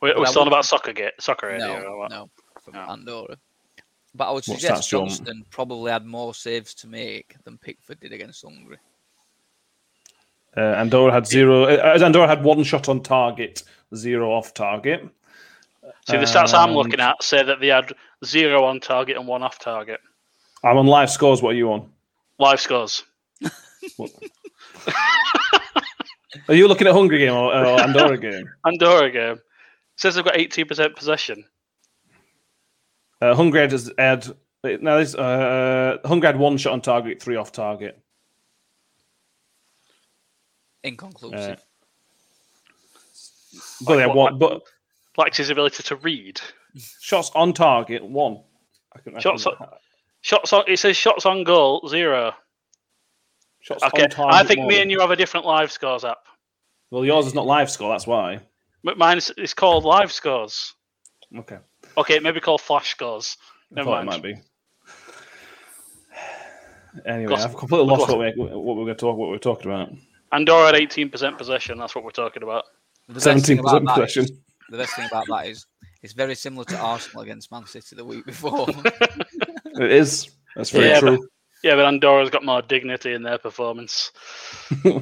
[0.00, 1.60] We're, we're talking about soccer get soccer area.
[1.60, 2.30] No, no,
[2.60, 2.80] from no.
[2.80, 3.36] Andorra.
[4.14, 8.44] But I would suggest Johnstone probably had more saves to make than Pickford did against
[8.44, 8.78] Hungary.
[10.56, 11.64] Uh, Andorra had zero.
[11.64, 13.62] Uh, Andorra had one shot on target,
[13.94, 15.08] zero off target.
[16.08, 17.92] See, the stats I'm looking at say that they had
[18.24, 20.00] zero on target and one off target.
[20.64, 21.42] I'm on live scores.
[21.42, 21.90] What are you on?
[22.38, 23.02] Live scores.
[26.48, 28.48] are you looking at Hungary game or, or Andorra game?
[28.66, 29.32] Andorra game.
[29.34, 29.40] It
[29.96, 31.44] says they've got 18% possession.
[33.20, 34.36] Uh, Hungary had, had
[34.82, 37.98] now this, uh, Hungary had one shot on target, three off target.
[40.84, 41.50] Inconclusive.
[41.50, 41.56] Uh,
[43.84, 44.62] but like, one, but
[45.16, 46.40] likes his ability to read.
[47.00, 48.40] Shots on target, one.
[49.18, 49.54] shots on,
[50.20, 50.64] shots on.
[50.68, 52.32] It says shots on goal, zero.
[53.60, 56.18] Shots okay, I think me and you have a different live scores app.
[56.90, 57.90] Well, yours is not live score.
[57.90, 58.40] That's why.
[58.84, 60.74] But mine is it's called live scores.
[61.36, 61.58] Okay.
[61.96, 63.36] Okay, maybe called flash scores.
[63.70, 64.08] Never mind.
[64.08, 64.34] It might be.
[67.06, 69.16] Anyway, I've completely lost what, we, what we're going to talk.
[69.16, 69.90] What we're talking about.
[70.32, 71.78] Andorra at eighteen percent possession.
[71.78, 72.64] That's what we're talking about.
[73.16, 74.24] Seventeen percent possession.
[74.24, 74.32] Is,
[74.70, 75.66] the best thing about that is
[76.02, 78.66] it's very similar to Arsenal against Man City the week before.
[78.84, 80.30] it is.
[80.56, 81.18] That's very yeah, true.
[81.18, 81.28] But,
[81.62, 84.10] yeah, but Andorra's got more dignity in their performance.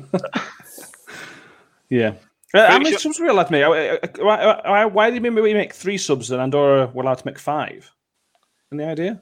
[1.91, 2.15] Yeah.
[2.55, 3.65] Uh, how many subs were you allowed to make?
[3.65, 7.19] Uh, uh, uh, why, why, why did we make three subs and Andorra were allowed
[7.19, 7.91] to make five?
[8.73, 9.21] Any idea?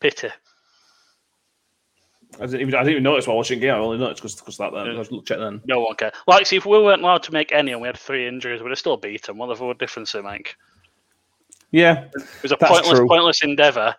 [0.00, 0.28] Pity.
[2.36, 3.74] I didn't even, I didn't even notice while watching the game.
[3.74, 4.86] I only noticed because that then.
[4.86, 5.00] Yeah.
[5.00, 5.60] I check then.
[5.66, 6.14] No one cared.
[6.26, 8.68] Like, see, if we weren't allowed to make any and we had three injuries, we'd
[8.68, 9.38] have still beat them.
[9.38, 10.54] What the difference it make?
[11.70, 13.08] Yeah, it was a pointless, true.
[13.08, 13.94] pointless endeavour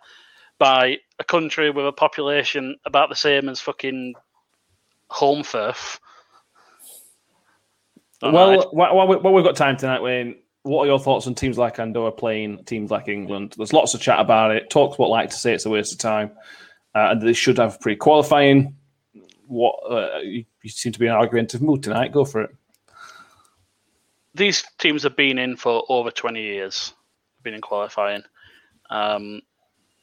[0.58, 4.14] by a country with a population about the same as fucking
[5.10, 5.98] Holmfirth.
[8.22, 11.78] Well, while, while we've got time tonight, Wayne, what are your thoughts on teams like
[11.78, 13.54] Andorra playing teams like England?
[13.56, 14.68] There's lots of chat about it.
[14.68, 16.32] Talks what like to say it's a waste of time,
[16.94, 18.74] uh, and they should have pre-qualifying.
[19.46, 22.12] What uh, you, you, seem to be in an argumentative mood tonight.
[22.12, 22.50] Go for it.
[24.34, 26.92] These teams have been in for over 20 years,
[27.42, 28.22] been in qualifying,
[28.90, 29.40] um,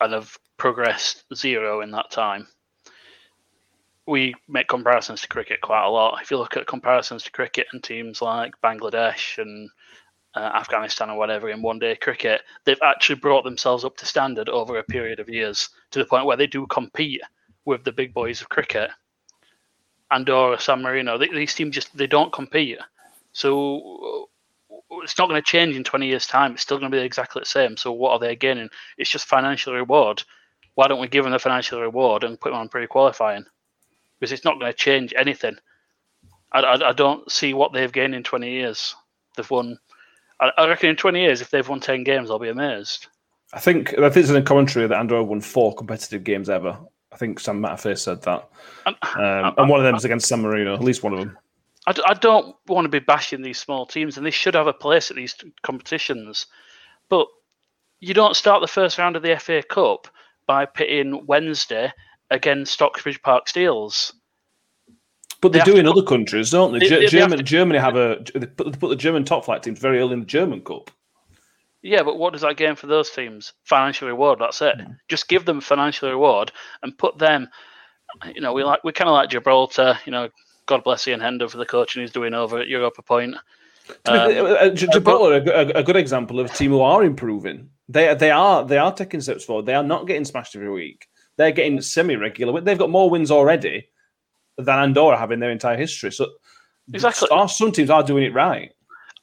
[0.01, 2.47] and have progressed zero in that time.
[4.05, 6.21] We make comparisons to cricket quite a lot.
[6.21, 9.69] If you look at comparisons to cricket and teams like Bangladesh and
[10.37, 14.49] uh, Afghanistan or whatever in one day cricket, they've actually brought themselves up to standard
[14.49, 17.21] over a period of years to the point where they do compete
[17.65, 18.91] with the big boys of cricket.
[20.11, 22.77] Andorra, San Marino, they, these teams just they don't compete.
[23.33, 24.29] So
[25.01, 26.53] it's not going to change in 20 years' time.
[26.53, 27.75] It's still going to be exactly the same.
[27.75, 28.69] So what are they gaining?
[28.97, 30.23] It's just financial reward.
[30.75, 33.45] Why don't we give them the financial reward and put them on pre-qualifying?
[34.19, 35.57] Because it's not going to change anything.
[36.51, 38.95] I, I, I don't see what they've gained in 20 years.
[39.35, 39.77] They've won
[40.39, 43.07] I, I reckon in 20 years, if they've won 10 games, I'll be amazed.
[43.53, 46.77] I think I think it's in a commentary that Andorra won four competitive games ever.
[47.13, 48.49] I think Sam Matterface said that,
[48.85, 50.73] um, and one of them is against San Marino.
[50.73, 51.37] At least one of them.
[51.87, 54.73] I, I don't want to be bashing these small teams, and they should have a
[54.73, 56.47] place at these competitions.
[57.09, 57.27] But
[58.01, 60.09] you don't start the first round of the FA Cup
[60.45, 61.91] by pitting Wednesday
[62.29, 64.13] against Stocksbridge Park Steels.
[65.41, 66.79] But they, they do in other countries, don't they?
[66.79, 67.43] they, they Germany.
[67.43, 70.21] Germany have a they put, they put the German top flight teams very early in
[70.21, 70.89] the German Cup.
[71.83, 73.53] Yeah, but what does that gain for those teams?
[73.63, 74.39] Financial reward.
[74.39, 74.77] That's it.
[74.77, 74.97] Mm.
[75.07, 77.49] Just give them financial reward and put them.
[78.33, 79.99] You know, we like we kind of like Gibraltar.
[80.05, 80.29] You know,
[80.65, 83.35] God bless Ian Hendo for the coaching he's doing over at Europa Point.
[84.05, 87.69] Um, uh, Gibraltar, a, a, good example of a team who are improving.
[87.87, 89.67] They they are they are taking steps forward.
[89.67, 91.07] They are not getting smashed every week.
[91.37, 92.59] They're getting semi regular.
[92.59, 93.87] They've got more wins already
[94.57, 96.11] than Andorra have in their entire history.
[96.11, 96.27] So
[96.93, 98.71] exactly, our, some teams are doing it right.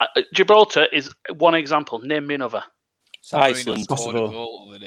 [0.01, 1.99] Uh, uh Gibraltar is one example.
[2.01, 2.62] Name me another.
[3.33, 3.87] Iceland.
[3.88, 4.79] Possible.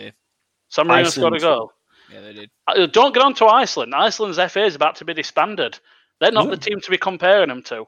[0.70, 1.72] San Marino scored a goal.
[2.12, 2.50] Yeah, they did.
[2.68, 3.94] Uh, don't get on to Iceland.
[3.94, 5.80] Iceland's FA is about to be disbanded.
[6.20, 7.86] They're not the team to be comparing them to.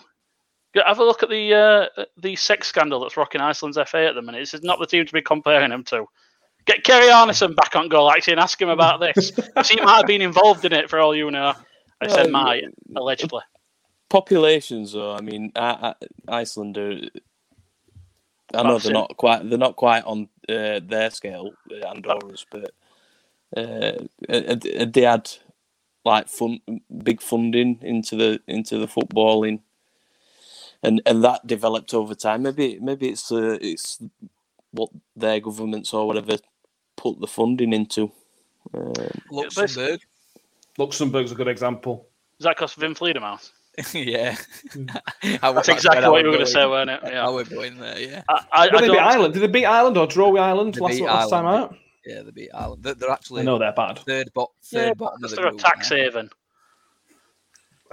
[0.85, 4.21] Have a look at the uh, the sex scandal that's rocking Iceland's FA at the
[4.21, 4.39] minute.
[4.39, 6.05] This is not the team to be comparing them to.
[6.65, 9.29] Get Kerry Arneson back on goal, actually, and ask him about this.
[9.69, 11.53] he might have been involved in it for all you know.
[12.01, 12.61] I said um, my
[12.95, 13.41] allegedly.
[14.09, 15.13] Populations, though.
[15.13, 15.93] I mean, I,
[16.29, 16.99] I, Iceland are.
[18.53, 19.47] I know they're not quite.
[19.47, 22.71] They're not quite on uh, their scale, uh, Andorra's, but
[23.55, 23.91] uh,
[24.27, 25.29] they had
[26.05, 26.59] like fun,
[27.03, 29.59] big funding into the into the footballing,
[30.81, 32.43] and and that developed over time.
[32.43, 34.01] Maybe maybe it's uh, it's
[34.71, 36.37] what their governments or whatever
[36.95, 38.11] put the funding into.
[38.73, 38.93] Um,
[39.31, 40.01] Luxembourg.
[40.79, 42.07] Luxembourg's a good example.
[42.39, 43.51] Is that because Wim Fleedermans?
[43.93, 44.35] yeah,
[45.41, 47.01] that's exactly what you were going to say, weren't it?
[47.05, 47.99] Yeah, I would go in there.
[47.99, 48.23] Yeah.
[48.27, 49.33] I, I, Did they beat Ireland?
[49.33, 51.77] Did they beat Ireland or draw with Ireland last, last time out?
[52.05, 52.83] Yeah, they beat Ireland.
[52.83, 53.41] They're, they're actually.
[53.41, 53.99] I know they're bad.
[53.99, 56.29] Third, bo- third yeah, bottom of the They're a tax haven.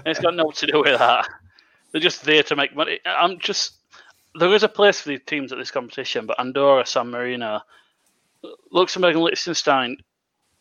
[0.04, 1.28] It's got nothing to do with that.
[1.92, 3.00] They're just there to make money.
[3.04, 3.74] I'm just.
[4.38, 7.60] There is a place for these teams at this competition, but Andorra, San Marino,
[8.70, 9.98] Luxembourg, and Liechtenstein,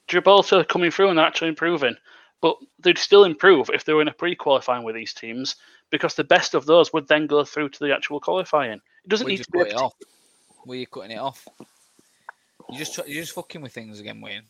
[0.08, 1.96] Gibraltar coming through and they're actually improving
[2.42, 5.56] but they'd still improve if they were in a pre-qualifying with these teams
[5.90, 8.82] because the best of those would then go through to the actual qualifying.
[9.04, 9.60] It doesn't need to be.
[9.60, 9.94] It off.
[10.66, 11.48] Were you cutting it off?
[12.72, 14.44] You just you're just fucking with things again, Wayne.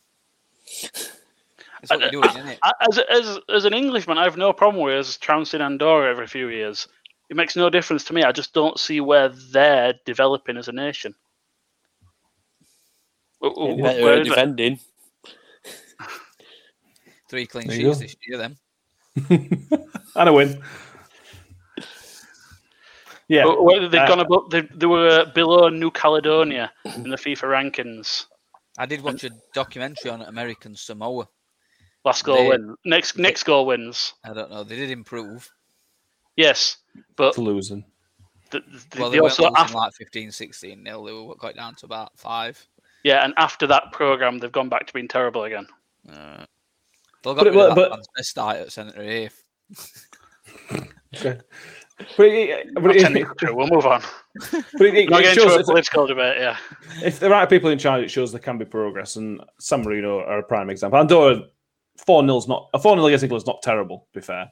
[1.82, 2.58] That's what you're doing, isn't?
[2.62, 6.26] Uh, as, as, as an Englishman, I have no problem with us trouncing Andorra every
[6.26, 6.88] few years.
[7.28, 8.22] It makes no difference to me.
[8.22, 11.14] I just don't see where they're developing as a nation.
[13.40, 14.80] Where, defending.
[17.28, 18.56] Three clean sheets this year, then.
[20.16, 20.62] and a win.
[23.28, 23.44] Yeah.
[23.44, 28.26] But they've uh, gone above, they, they were below New Caledonia in the FIFA rankings.
[28.78, 31.28] I did watch a documentary on American Samoa.
[32.04, 32.76] Last goal they, win.
[32.84, 34.14] Next next goal wins.
[34.22, 34.62] I don't know.
[34.62, 35.50] They did improve.
[36.36, 36.76] Yes,
[37.16, 37.84] but losing.
[38.50, 41.02] The, the, well, they, they also after, like 15, 16 nil.
[41.04, 42.64] They were quite down to about five.
[43.02, 45.66] Yeah, and after that program, they've gone back to being terrible again.
[46.08, 46.44] Uh,
[47.26, 49.30] They'll got but, rid but, of that but, at centre here.
[51.16, 51.40] okay.
[52.18, 54.02] But, it, but it, we'll move on.
[54.52, 56.58] But it, it, Not it shows, a political debate, yeah.
[57.02, 60.18] If the right people in charge, it shows there can be progress, and San Marino
[60.18, 60.98] are a prime example.
[60.98, 61.44] Andorra,
[62.04, 64.50] 4 0's not, a 4 0 against England is not terrible, to be fair.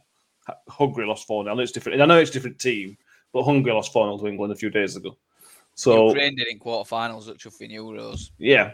[0.70, 1.58] Hungary lost 4 0.
[1.58, 2.00] It's different.
[2.00, 2.96] I know it's a different team,
[3.30, 5.14] but Hungary lost 4 0 to England a few days ago.
[5.74, 8.30] So Ukraine did in quarterfinals at Chuffing Euros.
[8.38, 8.72] Yeah.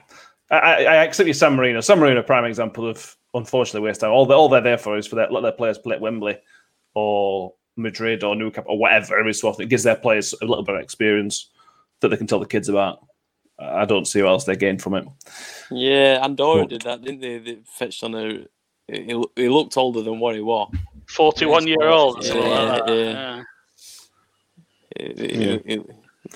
[0.48, 1.80] I, I, accept you, San Marino.
[1.80, 4.11] San Marino, a prime example of unfortunately waste time.
[4.11, 6.39] All, they, all they're there for is for their, let their players play at Wembley
[6.95, 9.64] or Madrid or Newcastle or whatever every so often.
[9.64, 11.51] It gives their players a little bit of experience
[12.01, 13.07] that they can tell the kids about.
[13.59, 15.07] I don't see what else they gain from it.
[15.70, 17.39] Yeah, Andorra but, did that, didn't they?
[17.39, 18.47] They fetched on a.
[18.89, 20.74] He, he looked older than what he was.
[21.09, 22.24] 41 year old.
[22.24, 23.43] Yeah, like yeah.
[24.99, 25.59] yeah.
[25.64, 25.76] yeah.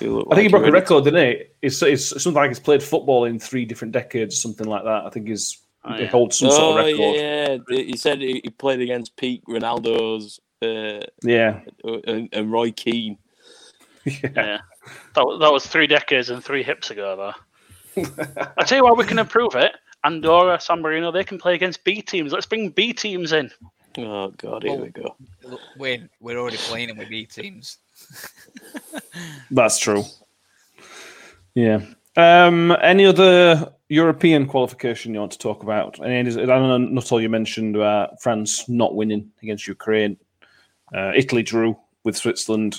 [0.01, 1.45] I think he broke a record, didn't he?
[1.63, 5.07] It's, it's something like he's played football in three different decades, something like that.
[5.07, 7.67] I think he's oh, he holds some oh, sort of oh, record.
[7.69, 11.61] Yeah, he said he played against Pete Ronaldo's uh, yeah,
[12.07, 13.19] and, and Roy Keane.
[14.05, 14.31] Yeah.
[14.37, 14.59] yeah.
[15.15, 17.17] That, that was three decades and three hips ago,
[17.97, 18.05] though.
[18.59, 19.73] I tell you why we can improve it.
[20.05, 22.33] Andorra, San Marino, they can play against B teams.
[22.33, 23.51] Let's bring B teams in.
[23.97, 25.17] Oh God, here well, we go.
[25.79, 27.79] We're we're already playing them with B teams.
[29.51, 30.03] That's true.
[31.55, 31.81] Yeah.
[32.17, 36.01] Um, any other European qualification you want to talk about?
[36.01, 40.17] I don't know, not all you mentioned about France not winning against Ukraine.
[40.95, 42.77] Uh, Italy drew with Switzerland.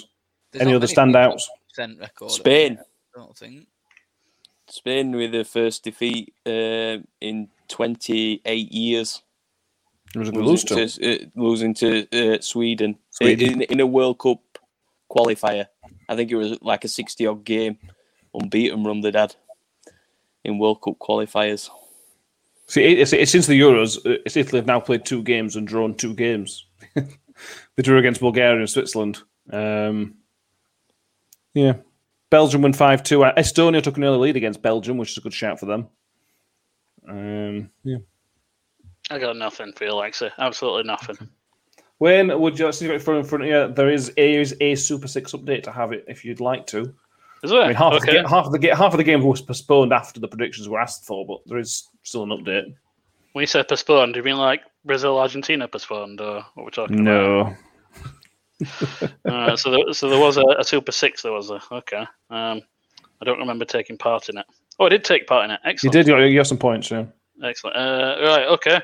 [0.51, 1.43] There's Any other standouts?
[2.27, 2.79] Spain.
[3.15, 3.67] I don't think.
[4.67, 9.21] Spain with the first defeat uh, in 28 years.
[10.15, 13.53] Losing to, uh, losing to uh, Sweden, Sweden.
[13.53, 14.39] In, in, a World Cup
[15.11, 15.67] qualifier.
[16.07, 17.77] I think it was like a 60 odd game
[18.33, 19.35] unbeaten run they had
[20.45, 21.69] in World Cup qualifiers.
[22.67, 25.67] See, it's, it's since the Euros, uh, it's Italy have now played two games and
[25.67, 26.65] drawn two games.
[26.95, 29.21] they drew against Bulgaria and Switzerland.
[29.51, 30.15] Um,
[31.53, 31.73] yeah.
[32.29, 33.23] Belgium won 5 2.
[33.23, 35.87] Uh, Estonia took an early lead against Belgium, which is a good shout for them.
[37.07, 37.97] Um, yeah.
[39.11, 40.33] I got nothing for you, Alexa.
[40.39, 41.17] Absolutely nothing.
[41.99, 43.71] When would you see it in front of you?
[43.73, 46.93] There is a, is a Super Six update to have it if you'd like to.
[47.45, 47.61] Is there?
[47.61, 48.17] I mean, half, okay.
[48.17, 50.79] of the, half of the half of the game was postponed after the predictions were
[50.79, 52.73] asked for, but there is still an update.
[53.33, 57.03] When you say postponed, do you mean like Brazil Argentina postponed, or what we're talking
[57.03, 57.41] no.
[57.41, 59.11] about?
[59.25, 61.21] uh, so, there, so there was a, a, Super Six.
[61.21, 62.07] There was a okay.
[62.31, 62.61] Um,
[63.21, 64.45] I don't remember taking part in it.
[64.79, 65.59] Oh, I did take part in it.
[65.63, 65.93] Excellent.
[65.93, 66.31] You did.
[66.31, 66.89] You have some points.
[66.89, 67.05] Yeah.
[67.43, 67.77] Excellent.
[67.77, 68.47] Uh, right.
[68.47, 68.79] Okay.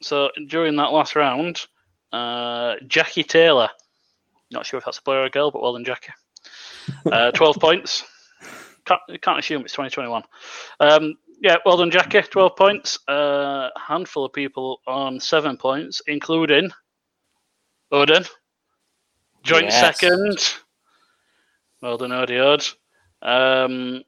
[0.00, 1.60] So during that last round,
[2.12, 3.68] uh, Jackie Taylor.
[4.52, 6.12] Not sure if that's a boy or a girl, but well done, Jackie.
[7.10, 8.04] Uh, Twelve points.
[8.84, 10.22] Can't, can't assume it's 2021.
[10.80, 12.22] Um, yeah, well done, Jackie.
[12.22, 12.98] 12 points.
[13.08, 16.70] A uh, handful of people on seven points, including
[17.90, 18.24] Odin.
[19.42, 19.80] Joint yes.
[19.80, 20.38] second.
[21.82, 22.74] Well done, Odiod.
[23.20, 24.02] Um,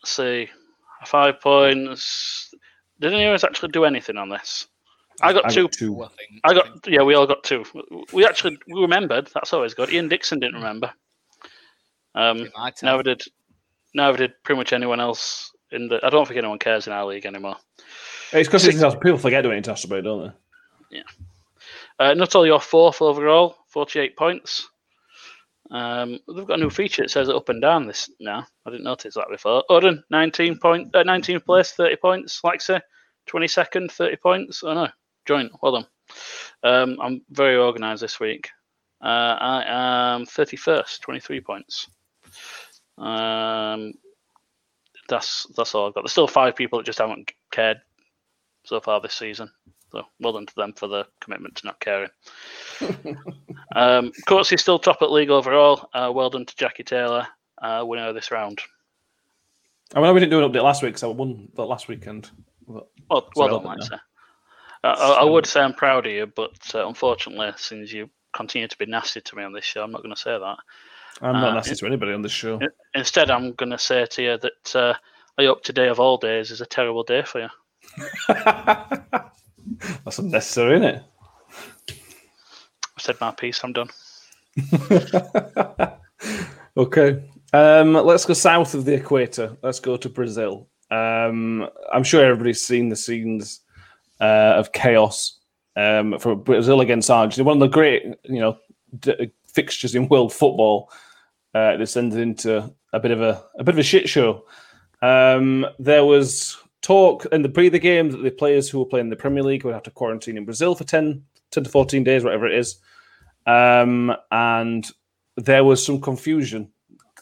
[0.00, 0.48] let's see.
[1.06, 2.54] Five points.
[3.00, 4.66] Did anyone actually do anything on this?
[5.20, 5.62] I got I two.
[5.62, 6.02] Got two.
[6.02, 7.64] I, think, I got yeah, we all got two.
[8.12, 9.28] We actually we remembered.
[9.34, 9.90] That's always good.
[9.90, 10.92] Ian Dixon didn't remember.
[12.18, 12.48] Um,
[12.82, 13.22] never did.
[13.94, 16.00] Never did pretty much anyone else in the.
[16.04, 17.56] I don't think anyone cares in our league anymore.
[18.32, 20.26] It's because people forget doing international don't
[20.90, 20.98] they?
[20.98, 21.02] Yeah.
[21.98, 24.68] Uh, Nuttall, you're fourth overall, 48 points.
[25.70, 28.46] Um, they've got a new feature that says up and down this now.
[28.66, 29.64] I didn't notice that before.
[29.68, 32.40] Odin, 19 point, uh, 19th place, 30 points.
[32.42, 32.80] Lexa,
[33.28, 34.62] 22nd, 30 points.
[34.64, 34.88] Oh no,
[35.26, 35.52] joint.
[35.62, 35.86] Well done.
[36.62, 38.48] Um, I'm very organised this week.
[39.02, 41.88] Uh, I am 31st, 23 points.
[42.98, 43.94] Um,
[45.08, 46.02] that's that's all I've got.
[46.02, 47.80] There's still five people that just haven't cared
[48.64, 49.50] so far this season.
[49.90, 52.10] So well done to them for the commitment to not caring.
[53.74, 55.88] um, Courtesy still top at league overall.
[55.94, 57.26] Uh, well done to Jackie Taylor,
[57.62, 58.60] uh, winner of this round.
[59.94, 62.30] I mean, we didn't do an update last week, so I won the last weekend.
[62.66, 63.98] But, well, well done, I'd Uh,
[64.84, 68.76] I, I, would say I'm proud of you, but uh, unfortunately, since you continue to
[68.76, 70.56] be nasty to me on this show, I'm not going to say that.
[71.20, 72.60] I'm not uh, nasty to anybody on this show.
[72.94, 74.94] Instead, I'm going to say to you that uh,
[75.38, 77.48] I hope today of all days is a terrible day for you.
[80.04, 81.02] That's unnecessary, isn't it?
[81.90, 83.62] I said my piece.
[83.62, 83.88] I'm done.
[86.76, 87.22] okay.
[87.52, 89.56] Um, let's go south of the equator.
[89.62, 90.68] Let's go to Brazil.
[90.90, 93.60] Um, I'm sure everybody's seen the scenes
[94.20, 95.38] uh, of chaos
[95.76, 97.46] um, for Brazil against Argentina.
[97.46, 98.58] One of the great, you know,
[98.98, 100.90] d- fixtures in world football.
[101.54, 104.44] Uh, descended into a bit of a a bit of a shit show.
[105.00, 109.08] Um, there was talk in the pre the game that the players who were playing
[109.08, 112.24] the Premier League would have to quarantine in Brazil for 10, 10 to 14 days,
[112.24, 112.76] whatever it is.
[113.46, 114.90] um, and
[115.36, 116.70] there was some confusion.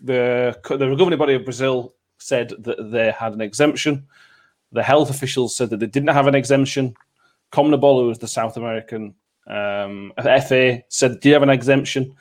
[0.02, 4.06] The the governing body of Brazil said that they had an exemption.
[4.72, 6.94] The health officials said that they didn't have an exemption.
[7.52, 9.14] CONMEBOL, who was the South American
[9.46, 12.14] um, FA, said, "Do you have an exemption?"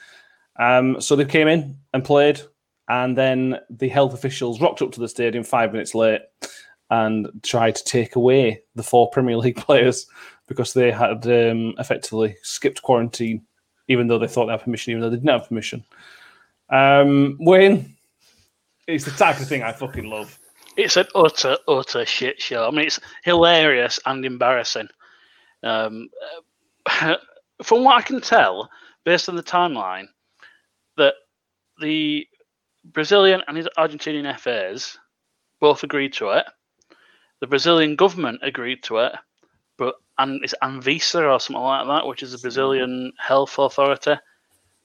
[0.57, 2.41] Um, so they came in and played,
[2.89, 6.21] and then the health officials rocked up to the stadium five minutes late
[6.89, 10.07] and tried to take away the four Premier League players
[10.47, 13.43] because they had um, effectively skipped quarantine,
[13.87, 15.83] even though they thought they had permission, even though they didn't have permission.
[16.69, 17.95] Um, Wayne,
[18.87, 20.37] it's the type of thing I fucking love.
[20.77, 22.67] It's an utter, utter shit show.
[22.67, 24.89] I mean, it's hilarious and embarrassing.
[25.63, 26.09] Um,
[27.63, 28.69] from what I can tell,
[29.05, 30.07] based on the timeline,
[30.97, 31.15] that
[31.79, 32.27] the
[32.83, 34.97] Brazilian and his Argentinian FAs
[35.59, 36.45] both agreed to it.
[37.39, 39.13] The Brazilian government agreed to it,
[39.77, 44.15] but and it's Anvisa or something like that, which is the Brazilian health authority.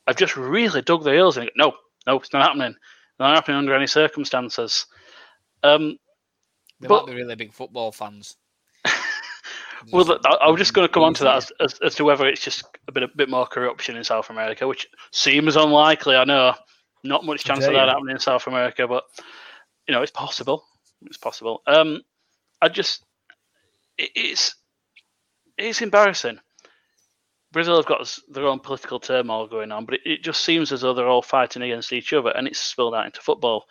[0.06, 1.72] I've just really dug their heels and go, no,
[2.06, 2.70] no, it's not happening.
[2.70, 4.86] It's Not happening under any circumstances.
[5.62, 5.98] Um,
[6.80, 8.36] they but, might be really big football fans.
[9.92, 12.04] Well, I, I was just going to come on to that as, as, as, to
[12.04, 16.16] whether it's just a bit a bit more corruption in South America, which seems unlikely.
[16.16, 16.54] I know,
[17.04, 19.04] not much chance of that happening in South America, but
[19.86, 20.64] you know, it's possible.
[21.06, 21.62] It's possible.
[21.66, 22.02] Um,
[22.60, 23.04] I just,
[23.98, 24.54] it, it's
[25.56, 26.38] it's embarrassing.
[27.52, 30.82] Brazil have got their own political turmoil going on, but it, it, just seems as
[30.82, 33.64] though they're all fighting against each other, and it's spilled out into football.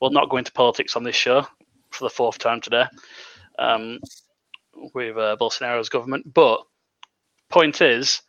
[0.00, 1.46] We'll not go into politics on this show
[1.90, 2.84] for the fourth time today
[3.58, 3.98] um,
[4.94, 6.60] with uh, Bolsonaro's government, but
[7.48, 8.22] point is,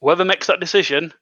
[0.00, 1.12] whoever makes that decision,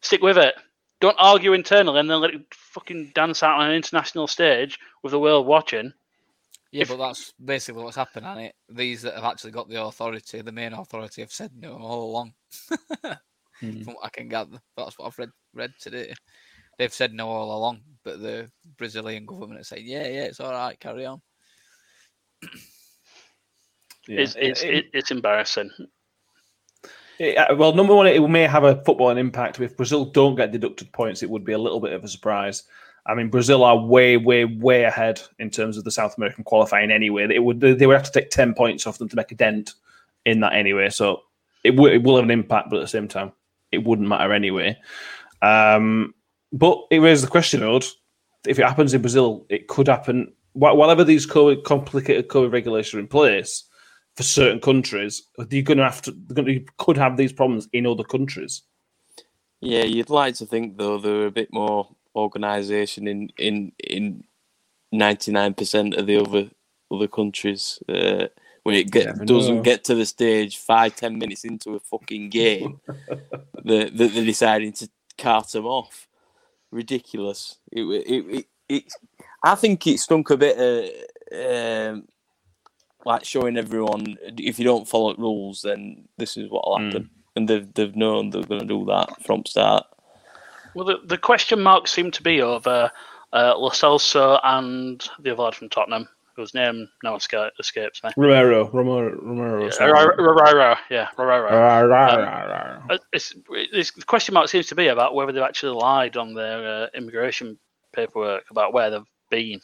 [0.00, 0.54] stick with it.
[1.00, 5.10] Don't argue internally and then let it fucking dance out on an international stage with
[5.10, 5.92] the world watching.
[6.70, 9.82] Yeah, if, but that's basically what's happened, and it these that have actually got the
[9.82, 12.32] authority, the main authority, have said no all along.
[12.72, 13.82] mm-hmm.
[13.82, 16.14] From what I can gather, that's what I've read read today.
[16.78, 20.52] They've said no all along, but the Brazilian government is saying, "Yeah, yeah, it's all
[20.52, 21.20] right, carry on."
[24.08, 24.20] yeah.
[24.20, 25.70] It's it's, it, it's embarrassing.
[27.18, 29.60] It, uh, well, number one, it may have a footballing impact.
[29.60, 32.64] If Brazil don't get deducted points, it would be a little bit of a surprise.
[33.06, 36.90] I mean, Brazil are way, way, way ahead in terms of the South American qualifying
[36.90, 37.26] anyway.
[37.32, 39.74] It would they would have to take ten points off them to make a dent
[40.24, 40.88] in that anyway.
[40.90, 41.22] So
[41.64, 43.32] it, w- it will have an impact, but at the same time,
[43.70, 44.76] it wouldn't matter anyway.
[45.42, 46.14] Um,
[46.52, 47.84] but it raises the question, Odd,
[48.46, 50.32] if it happens in Brazil, it could happen.
[50.52, 53.64] Whatever these COVID, complicated COVID regulations are in place
[54.16, 56.16] for certain countries, you're going to have to.
[56.36, 58.62] You could have these problems in other countries.
[59.60, 64.24] Yeah, you'd like to think though they're a bit more organisation in in in
[64.90, 66.50] ninety nine percent of the other
[66.90, 67.78] other countries.
[67.88, 68.26] Uh,
[68.64, 69.62] when it get, doesn't know.
[69.62, 74.72] get to the stage five ten minutes into a fucking game, that the, they're deciding
[74.74, 74.88] to
[75.18, 76.06] cart them off.
[76.70, 77.56] Ridiculous.
[77.70, 78.92] It, it, it, it,
[79.42, 82.08] I think it stunk a bit of um,
[83.04, 87.04] like showing everyone if you don't follow rules, then this is what'll happen.
[87.04, 87.08] Mm.
[87.34, 89.84] And they've they've known they're going to do that from start.
[90.74, 92.90] Well, the, the question marks seem to be over
[93.32, 98.10] uh, Lo Celso and the other lad from Tottenham, whose name now escapes me.
[98.16, 98.70] Romero.
[98.70, 99.18] Romero.
[99.20, 99.68] Romero.
[100.90, 101.50] Yeah, Romero.
[101.50, 102.82] Yeah, Romero.
[102.90, 106.34] Um, it's, it's, the question mark seems to be about whether they've actually lied on
[106.34, 107.58] their uh, immigration
[107.92, 109.00] paperwork about where they've
[109.30, 109.60] been.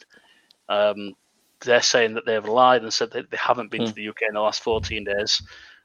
[0.67, 1.15] Um,
[1.61, 3.87] they're saying that they've lied and said that they haven't been hmm.
[3.87, 5.41] to the UK in the last 14 days,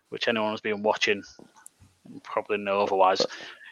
[0.09, 1.23] which anyone who's been watching
[2.23, 3.25] probably know otherwise.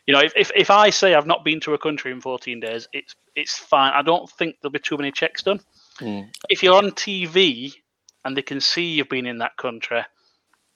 [0.07, 2.59] You know, if, if, if I say I've not been to a country in 14
[2.61, 3.92] days, it's it's fine.
[3.94, 5.61] I don't think there'll be too many checks done.
[6.00, 6.28] Mm.
[6.48, 7.72] If you're on TV
[8.24, 10.03] and they can see you've been in that country,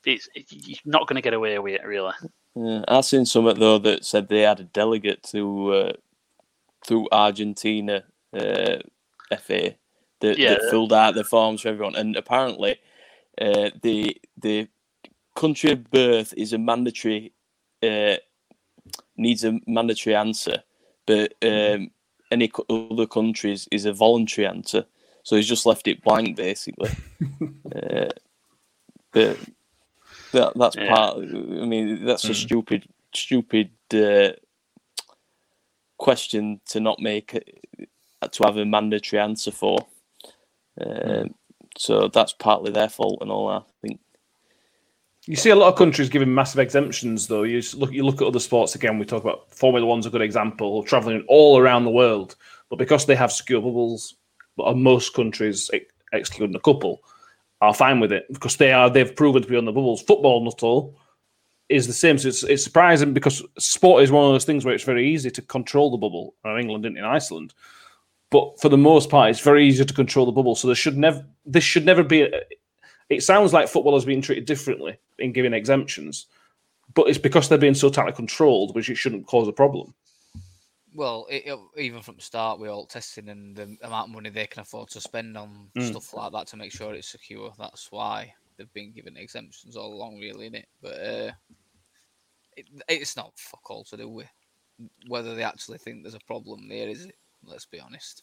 [0.04, 2.12] it's it, you're not going to get away with it, really.
[2.54, 5.92] Yeah, I've seen something though that said they had a delegate to uh,
[6.86, 8.76] through Argentina uh,
[9.40, 9.74] FA
[10.20, 10.50] that, yeah.
[10.50, 12.76] that, filled out the forms for everyone, and apparently
[13.40, 14.68] uh, the the
[15.34, 17.32] country of birth is a mandatory
[17.82, 18.16] uh,
[19.16, 20.62] needs a mandatory answer,
[21.06, 21.90] but um,
[22.30, 24.84] any other countries is a voluntary answer.
[25.22, 26.90] So he's just left it blank, basically.
[27.74, 28.08] uh,
[29.12, 29.38] but
[30.32, 30.94] that, that's yeah.
[30.94, 31.18] part.
[31.18, 32.30] I mean, that's mm.
[32.30, 34.32] a stupid, stupid uh,
[35.98, 37.32] question to not make
[38.30, 39.86] to have a mandatory answer for.
[40.80, 41.34] Mm.
[41.78, 43.48] So that's partly their fault and all.
[43.48, 44.00] That, I think.
[45.26, 47.42] You see a lot of countries giving massive exemptions, though.
[47.42, 48.98] You look, you look at other sports again.
[48.98, 52.36] We talk about Formula One's a good example, traveling all around the world,
[52.70, 54.14] but because they have secure bubbles,
[54.64, 55.68] uh, most countries,
[56.12, 57.02] excluding a couple,
[57.60, 60.00] are fine with it because they are they've proven to be on the bubbles.
[60.02, 60.96] Football, not all.
[61.68, 62.18] is the same.
[62.18, 65.30] So it's, it's surprising because sport is one of those things where it's very easy
[65.30, 66.34] to control the bubble.
[66.44, 67.54] In England and in Iceland,
[68.30, 70.54] but for the most part, it's very easy to control the bubble.
[70.54, 72.22] So there should never this should never be.
[72.22, 72.30] A,
[73.08, 76.26] it sounds like football is being treated differently in giving exemptions,
[76.94, 79.94] but it's because they're being so tightly controlled, which it shouldn't cause a problem.
[80.92, 84.30] Well, it, it, even from the start, we're all testing and the amount of money
[84.30, 85.88] they can afford to spend on mm.
[85.88, 87.52] stuff like that to make sure it's secure.
[87.58, 90.66] That's why they've been given exemptions all along, really, in it.
[90.80, 91.32] But uh,
[92.56, 94.28] it, it's not fuck all to do with
[95.06, 97.14] whether they actually think there's a problem there, is it?
[97.46, 98.22] Let's be honest.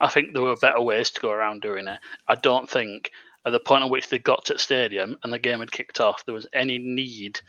[0.00, 1.98] I think there were better ways to go around doing it.
[2.28, 3.10] I don't think
[3.46, 6.00] at the point at which they got to the stadium and the game had kicked
[6.00, 7.40] off, there was any need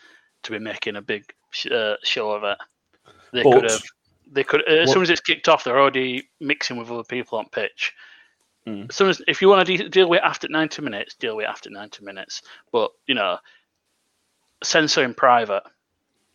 [0.43, 1.33] to be making a big
[1.71, 2.57] uh, show of it.
[3.33, 3.83] They but, could have.
[4.31, 7.37] They could as what, soon as it's kicked off, they're already mixing with other people
[7.37, 7.93] on pitch.
[8.67, 8.89] Mm.
[8.89, 11.35] As soon as if you want to de- deal with it after ninety minutes, deal
[11.35, 12.41] with it after ninety minutes.
[12.71, 13.37] But you know,
[14.63, 15.63] censor in private.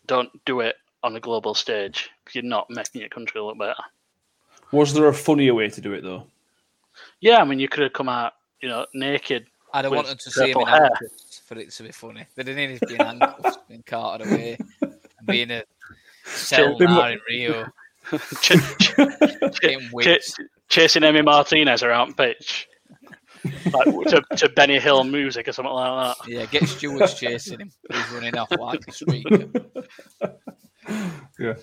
[0.07, 3.75] Don't do it on a global stage you're not making your country look better.
[4.73, 6.27] Was there a funnier way to do it though?
[7.21, 9.47] Yeah, I mean, you could have come out, you know, naked.
[9.73, 12.27] I'd have wanted to see him in handcuffs for it to be funny.
[12.35, 15.65] They didn't need to be in handcuffs, being carted away, and being a
[16.25, 17.67] cell in Rio.
[18.41, 18.97] ch- ch-
[20.69, 22.69] chasing Emi Martinez around pitch.
[23.73, 26.29] like to, to Benny Hill music or something like that.
[26.29, 27.71] Yeah, get Stewards chasing him.
[27.91, 29.27] He's running off like a streak.
[31.39, 31.55] yeah.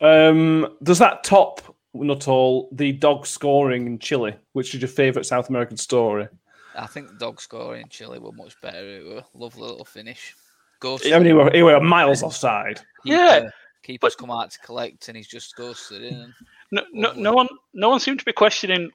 [0.00, 4.34] Um, does that top not all the dog scoring in Chile?
[4.52, 6.28] Which is your favourite South American story?
[6.76, 8.98] I think the dog scoring in Chile were much better.
[8.98, 10.34] It was a lovely little finish.
[10.80, 11.06] Ghost.
[11.06, 12.80] I mean, he were, he were miles offside.
[13.04, 13.48] Yeah.
[13.82, 16.34] Keeper's come out to collect, and he's just ghosted in.
[16.72, 18.90] No, no, no one, no one seemed to be questioning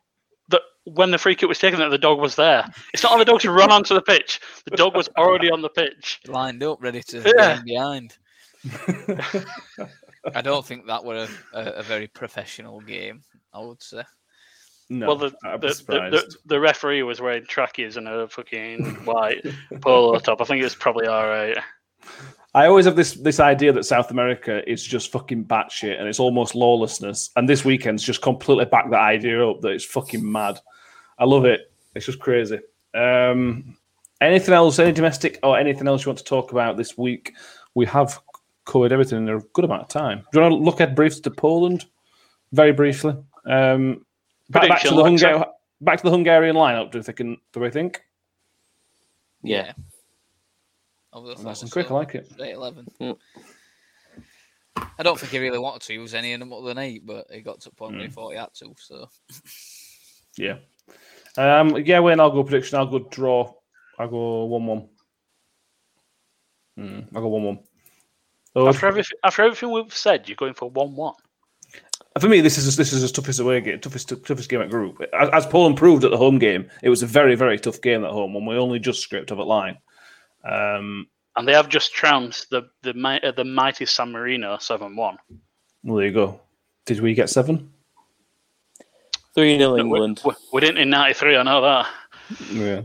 [0.50, 2.66] that when the free kick was taken that the dog was there.
[2.94, 4.42] It's not like the dog's run onto the pitch.
[4.66, 7.62] The dog was already on the pitch, lined up, ready to yeah.
[7.64, 8.18] behind.
[10.36, 13.22] I don't think that were a, a, a, very professional game.
[13.54, 14.04] I would say.
[14.90, 19.46] No, well, the the, the, the, referee was wearing trackies and a fucking white
[19.82, 20.42] polo top.
[20.42, 21.58] I think it's probably all right.
[22.56, 26.20] I always have this this idea that South America is just fucking batshit and it's
[26.20, 27.30] almost lawlessness.
[27.36, 30.60] And this weekend's just completely backed that idea up that it's fucking mad.
[31.20, 31.72] I love it.
[31.94, 32.60] It's just crazy.
[32.96, 33.78] Um,
[34.22, 34.80] anything else?
[34.80, 37.34] Any domestic or anything else you want to talk about this week?
[37.76, 38.20] We have
[38.70, 40.20] covered everything in a good amount of time.
[40.32, 41.86] Do you want to look at briefs to Poland
[42.52, 43.16] very briefly?
[43.46, 44.06] Um,
[44.50, 45.44] back, back to the Hungary,
[45.82, 46.92] back to the Hungarian lineup.
[46.92, 47.18] Do you think?
[47.52, 48.02] Do we think?
[49.42, 49.74] Yeah.
[51.44, 51.88] Nice and quick.
[51.88, 51.96] So.
[51.96, 52.32] I like it.
[52.40, 52.88] Eight eleven.
[53.02, 53.18] Mm.
[54.78, 57.26] I don't think he really wanted to use any of them other than eight, but
[57.32, 57.98] he got to a point mm.
[57.98, 58.76] where he thought he had to.
[58.78, 59.10] So.
[60.38, 60.58] Yeah.
[61.38, 61.76] Um.
[61.78, 62.00] Yeah.
[62.00, 63.52] When I'll go prediction, I'll go draw.
[63.98, 64.90] I'll go one one.
[66.78, 67.60] Mm, I'll go one one.
[68.68, 71.16] After everything, after everything we've said, you're going for one one.
[72.20, 75.02] For me, this is this is the toughest away game, toughest toughest game at group.
[75.14, 78.04] As, as Poland proved at the home game, it was a very very tough game
[78.04, 79.78] at home when we only just scraped over line.
[80.44, 82.92] Um, and they have just trounced the the
[83.24, 85.18] uh, the mighty San Marino seven one.
[85.84, 86.42] Well, there you go.
[86.86, 87.72] Did we get seven?
[89.36, 90.22] Three 0 England.
[90.26, 91.38] We, we, didn't in '93.
[91.38, 91.88] I know that.
[92.52, 92.82] Yeah.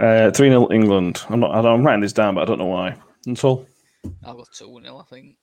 [0.00, 1.22] Uh, three 0 England.
[1.28, 1.64] I'm not.
[1.64, 2.96] I'm writing this down, but I don't know why.
[3.26, 3.66] That's all.
[4.24, 5.36] I'll go 2 0, I think.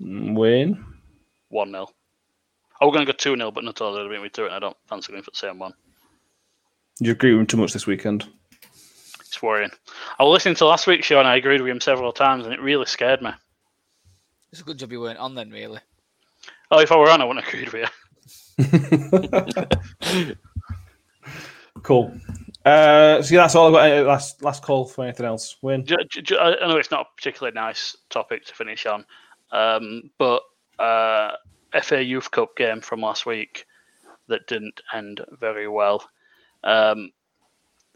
[0.00, 0.84] Mm, Wayne?
[1.48, 1.88] 1 0.
[2.80, 4.52] I was going to go 2 0, but not all the way to it.
[4.52, 5.72] I don't fancy going for the same one.
[7.00, 8.26] You agree with him too much this weekend?
[9.20, 9.70] It's worrying.
[10.18, 12.54] I was listening to last week's show and I agreed with him several times, and
[12.54, 13.30] it really scared me.
[14.50, 15.80] It's a good job you weren't on then, really.
[16.70, 17.88] Oh, if I were on, I wouldn't have agreed with you.
[21.82, 22.12] cool.
[22.66, 23.92] Uh, so that's all I've got.
[23.92, 25.56] Uh, last last call for anything else.
[25.62, 25.86] Win.
[25.88, 29.04] I know it's not a particularly nice topic to finish on,
[29.52, 30.42] um, but
[30.80, 31.30] uh,
[31.80, 33.66] FA Youth Cup game from last week
[34.26, 36.02] that didn't end very well.
[36.64, 37.12] Um,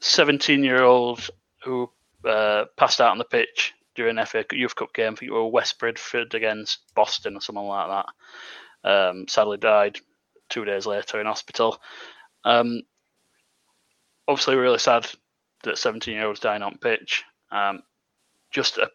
[0.03, 1.29] 17 year old
[1.64, 1.91] who
[2.25, 5.14] uh, passed out on the pitch during FA Youth Cup game.
[5.14, 8.05] I think it was West Bridgford against Boston or something like
[8.85, 8.89] that.
[8.89, 9.99] Um, sadly died
[10.49, 11.81] two days later in hospital.
[12.45, 12.83] Um,
[14.31, 15.07] obviously really sad
[15.64, 17.24] that 17 year olds dying on pitch.
[17.51, 17.83] Um,
[18.53, 18.89] just a,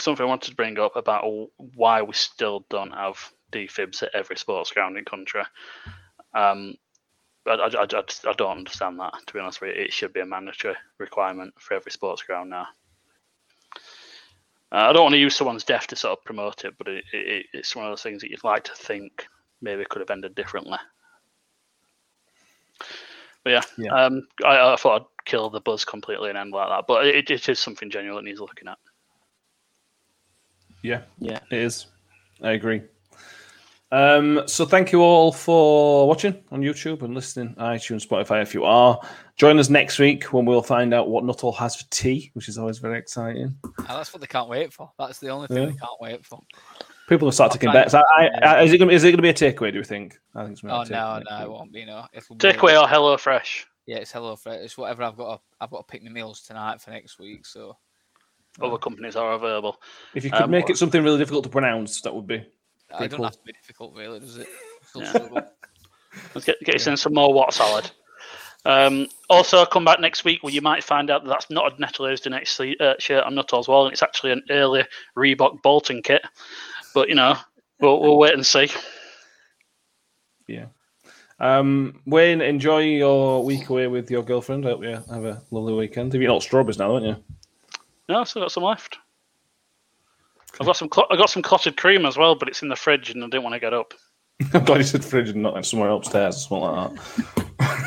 [0.00, 1.24] something I wanted to bring up about
[1.56, 5.42] why we still don't have defibs at every sports ground in country.
[6.34, 6.74] Um,
[7.46, 9.82] I, I, I, I, don't understand that, to be honest with you.
[9.82, 12.66] It should be a mandatory requirement for every sports ground now.
[14.72, 17.04] Uh, I don't want to use someone's death to sort of promote it, but it,
[17.12, 19.26] it, it's one of those things that you'd like to think
[19.60, 20.78] maybe could have ended differently.
[23.44, 23.92] But yeah, yeah.
[23.94, 26.84] Um, I, I, thought I'd kill the buzz completely and end like that.
[26.86, 28.78] But it, it is something genuine needs looking at.
[30.82, 31.40] Yeah, Yeah.
[31.50, 31.86] it is.
[32.42, 32.82] I agree.
[33.92, 38.64] Um, so thank you all for watching on YouTube and listening iTunes, Spotify if you
[38.64, 39.00] are.
[39.36, 42.56] Join us next week when we'll find out what Nuttall has for tea, which is
[42.56, 43.56] always very exciting.
[43.78, 44.92] And that's what they can't wait for.
[44.98, 45.66] That's the only thing Yeah.
[45.66, 46.40] they can't wait for.
[47.10, 47.80] People have started taking Okay.
[47.80, 47.92] bets.
[47.92, 49.72] I, I, I, is it going to be a takeaway?
[49.72, 50.16] Do you think?
[50.32, 51.84] I think it's gonna Oh be a no, no, it won't be.
[51.84, 53.66] No, it'll be Takeaway or Hello Fresh.
[53.86, 54.60] Yeah, it's Hello Fresh.
[54.60, 55.34] It's whatever I've got.
[55.38, 57.44] To, I've got to pick my meals tonight for next week.
[57.46, 57.76] So
[58.62, 59.80] Other companies are available.
[60.14, 62.36] If you could Um, make it something really difficult to pronounce, that would be.
[62.36, 62.46] it
[62.90, 63.24] Pretty don't cool.
[63.24, 64.46] have to be difficult, really, does it?
[64.86, 65.40] Still Yeah.
[66.32, 67.90] Let's get, get you in some more water salad.
[68.64, 71.80] Um, also, come back next week where you might find out that that's not a
[71.80, 74.84] Nettle Aisden next uh, shirt on Nuttall's wall, and it's actually an early
[75.16, 76.22] Reebok Bolton kit.
[76.94, 77.36] But you know,
[77.80, 78.68] we'll, we'll wait and see.
[80.46, 80.66] Yeah.
[81.38, 84.66] Um, Wayne, enjoy your week away with your girlfriend.
[84.66, 86.12] I hope you have a lovely weekend.
[86.12, 87.16] Have you got strawberries now, haven't you?
[88.08, 88.98] No, still got some left.
[90.60, 90.90] I've got some.
[90.92, 93.28] cl- I got some clotted cream as well, but it's in the fridge, and I
[93.28, 93.94] didn't want to get up.
[94.52, 96.92] I'm glad you said fridge and not somewhere upstairs or something like
[97.58, 97.86] that.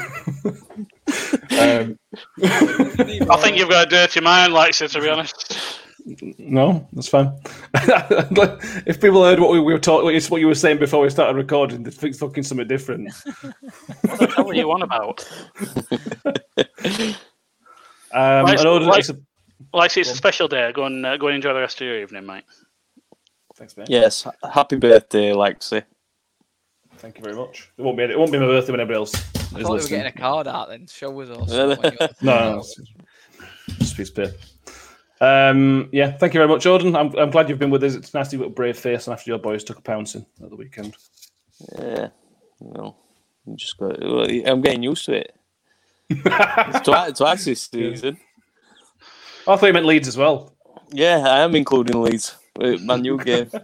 [1.87, 1.99] um,
[3.29, 4.91] I think you've got a dirty mind, Lexi.
[4.91, 5.81] To be honest,
[6.37, 7.31] no, that's fine.
[8.85, 11.09] if people heard what we, we were talking, it's what you were saying before we
[11.09, 13.13] started recording, they'd think fucking something different.
[14.01, 15.27] what the are you on about?
[18.15, 18.99] Um, Right, I know that right.
[18.99, 19.17] it's a-
[19.73, 20.71] Lexi, it's a special day.
[20.71, 22.43] Go and uh, go and enjoy the rest of your evening, mate.
[23.55, 23.87] Thanks, mate.
[23.89, 24.27] Yes.
[24.51, 25.83] Happy birthday, Lexi.
[26.97, 27.71] Thank you very much.
[27.75, 28.03] It won't be.
[28.03, 30.11] It won't be my birthday when everybody else I is thought we were getting a
[30.11, 30.85] card out then.
[30.85, 31.45] Show us all.
[31.45, 31.75] Really?
[31.75, 32.63] something when No, no,
[33.79, 34.33] just a piece of paper.
[35.23, 36.95] Um, yeah, thank you very much, Jordan.
[36.95, 37.95] I'm, I'm glad you've been with us.
[37.95, 40.55] It's a nasty a brave face, and after your boys took a pouncing at the
[40.55, 40.95] weekend.
[41.79, 42.09] Yeah.
[42.59, 42.97] No.
[43.47, 44.01] I'm just got.
[44.03, 45.35] I'm getting used to it.
[46.09, 48.17] It's twice, twice this season.
[49.47, 50.55] I thought you meant Leeds as well.
[50.91, 52.35] Yeah, I am including Leeds.
[52.59, 53.49] Uh, My new game.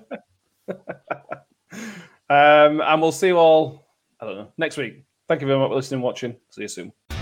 [2.32, 3.88] Um, and we'll see you all.
[4.22, 5.04] I don't know next week.
[5.28, 6.36] Thank you very much for listening, and watching.
[6.52, 7.19] See you soon.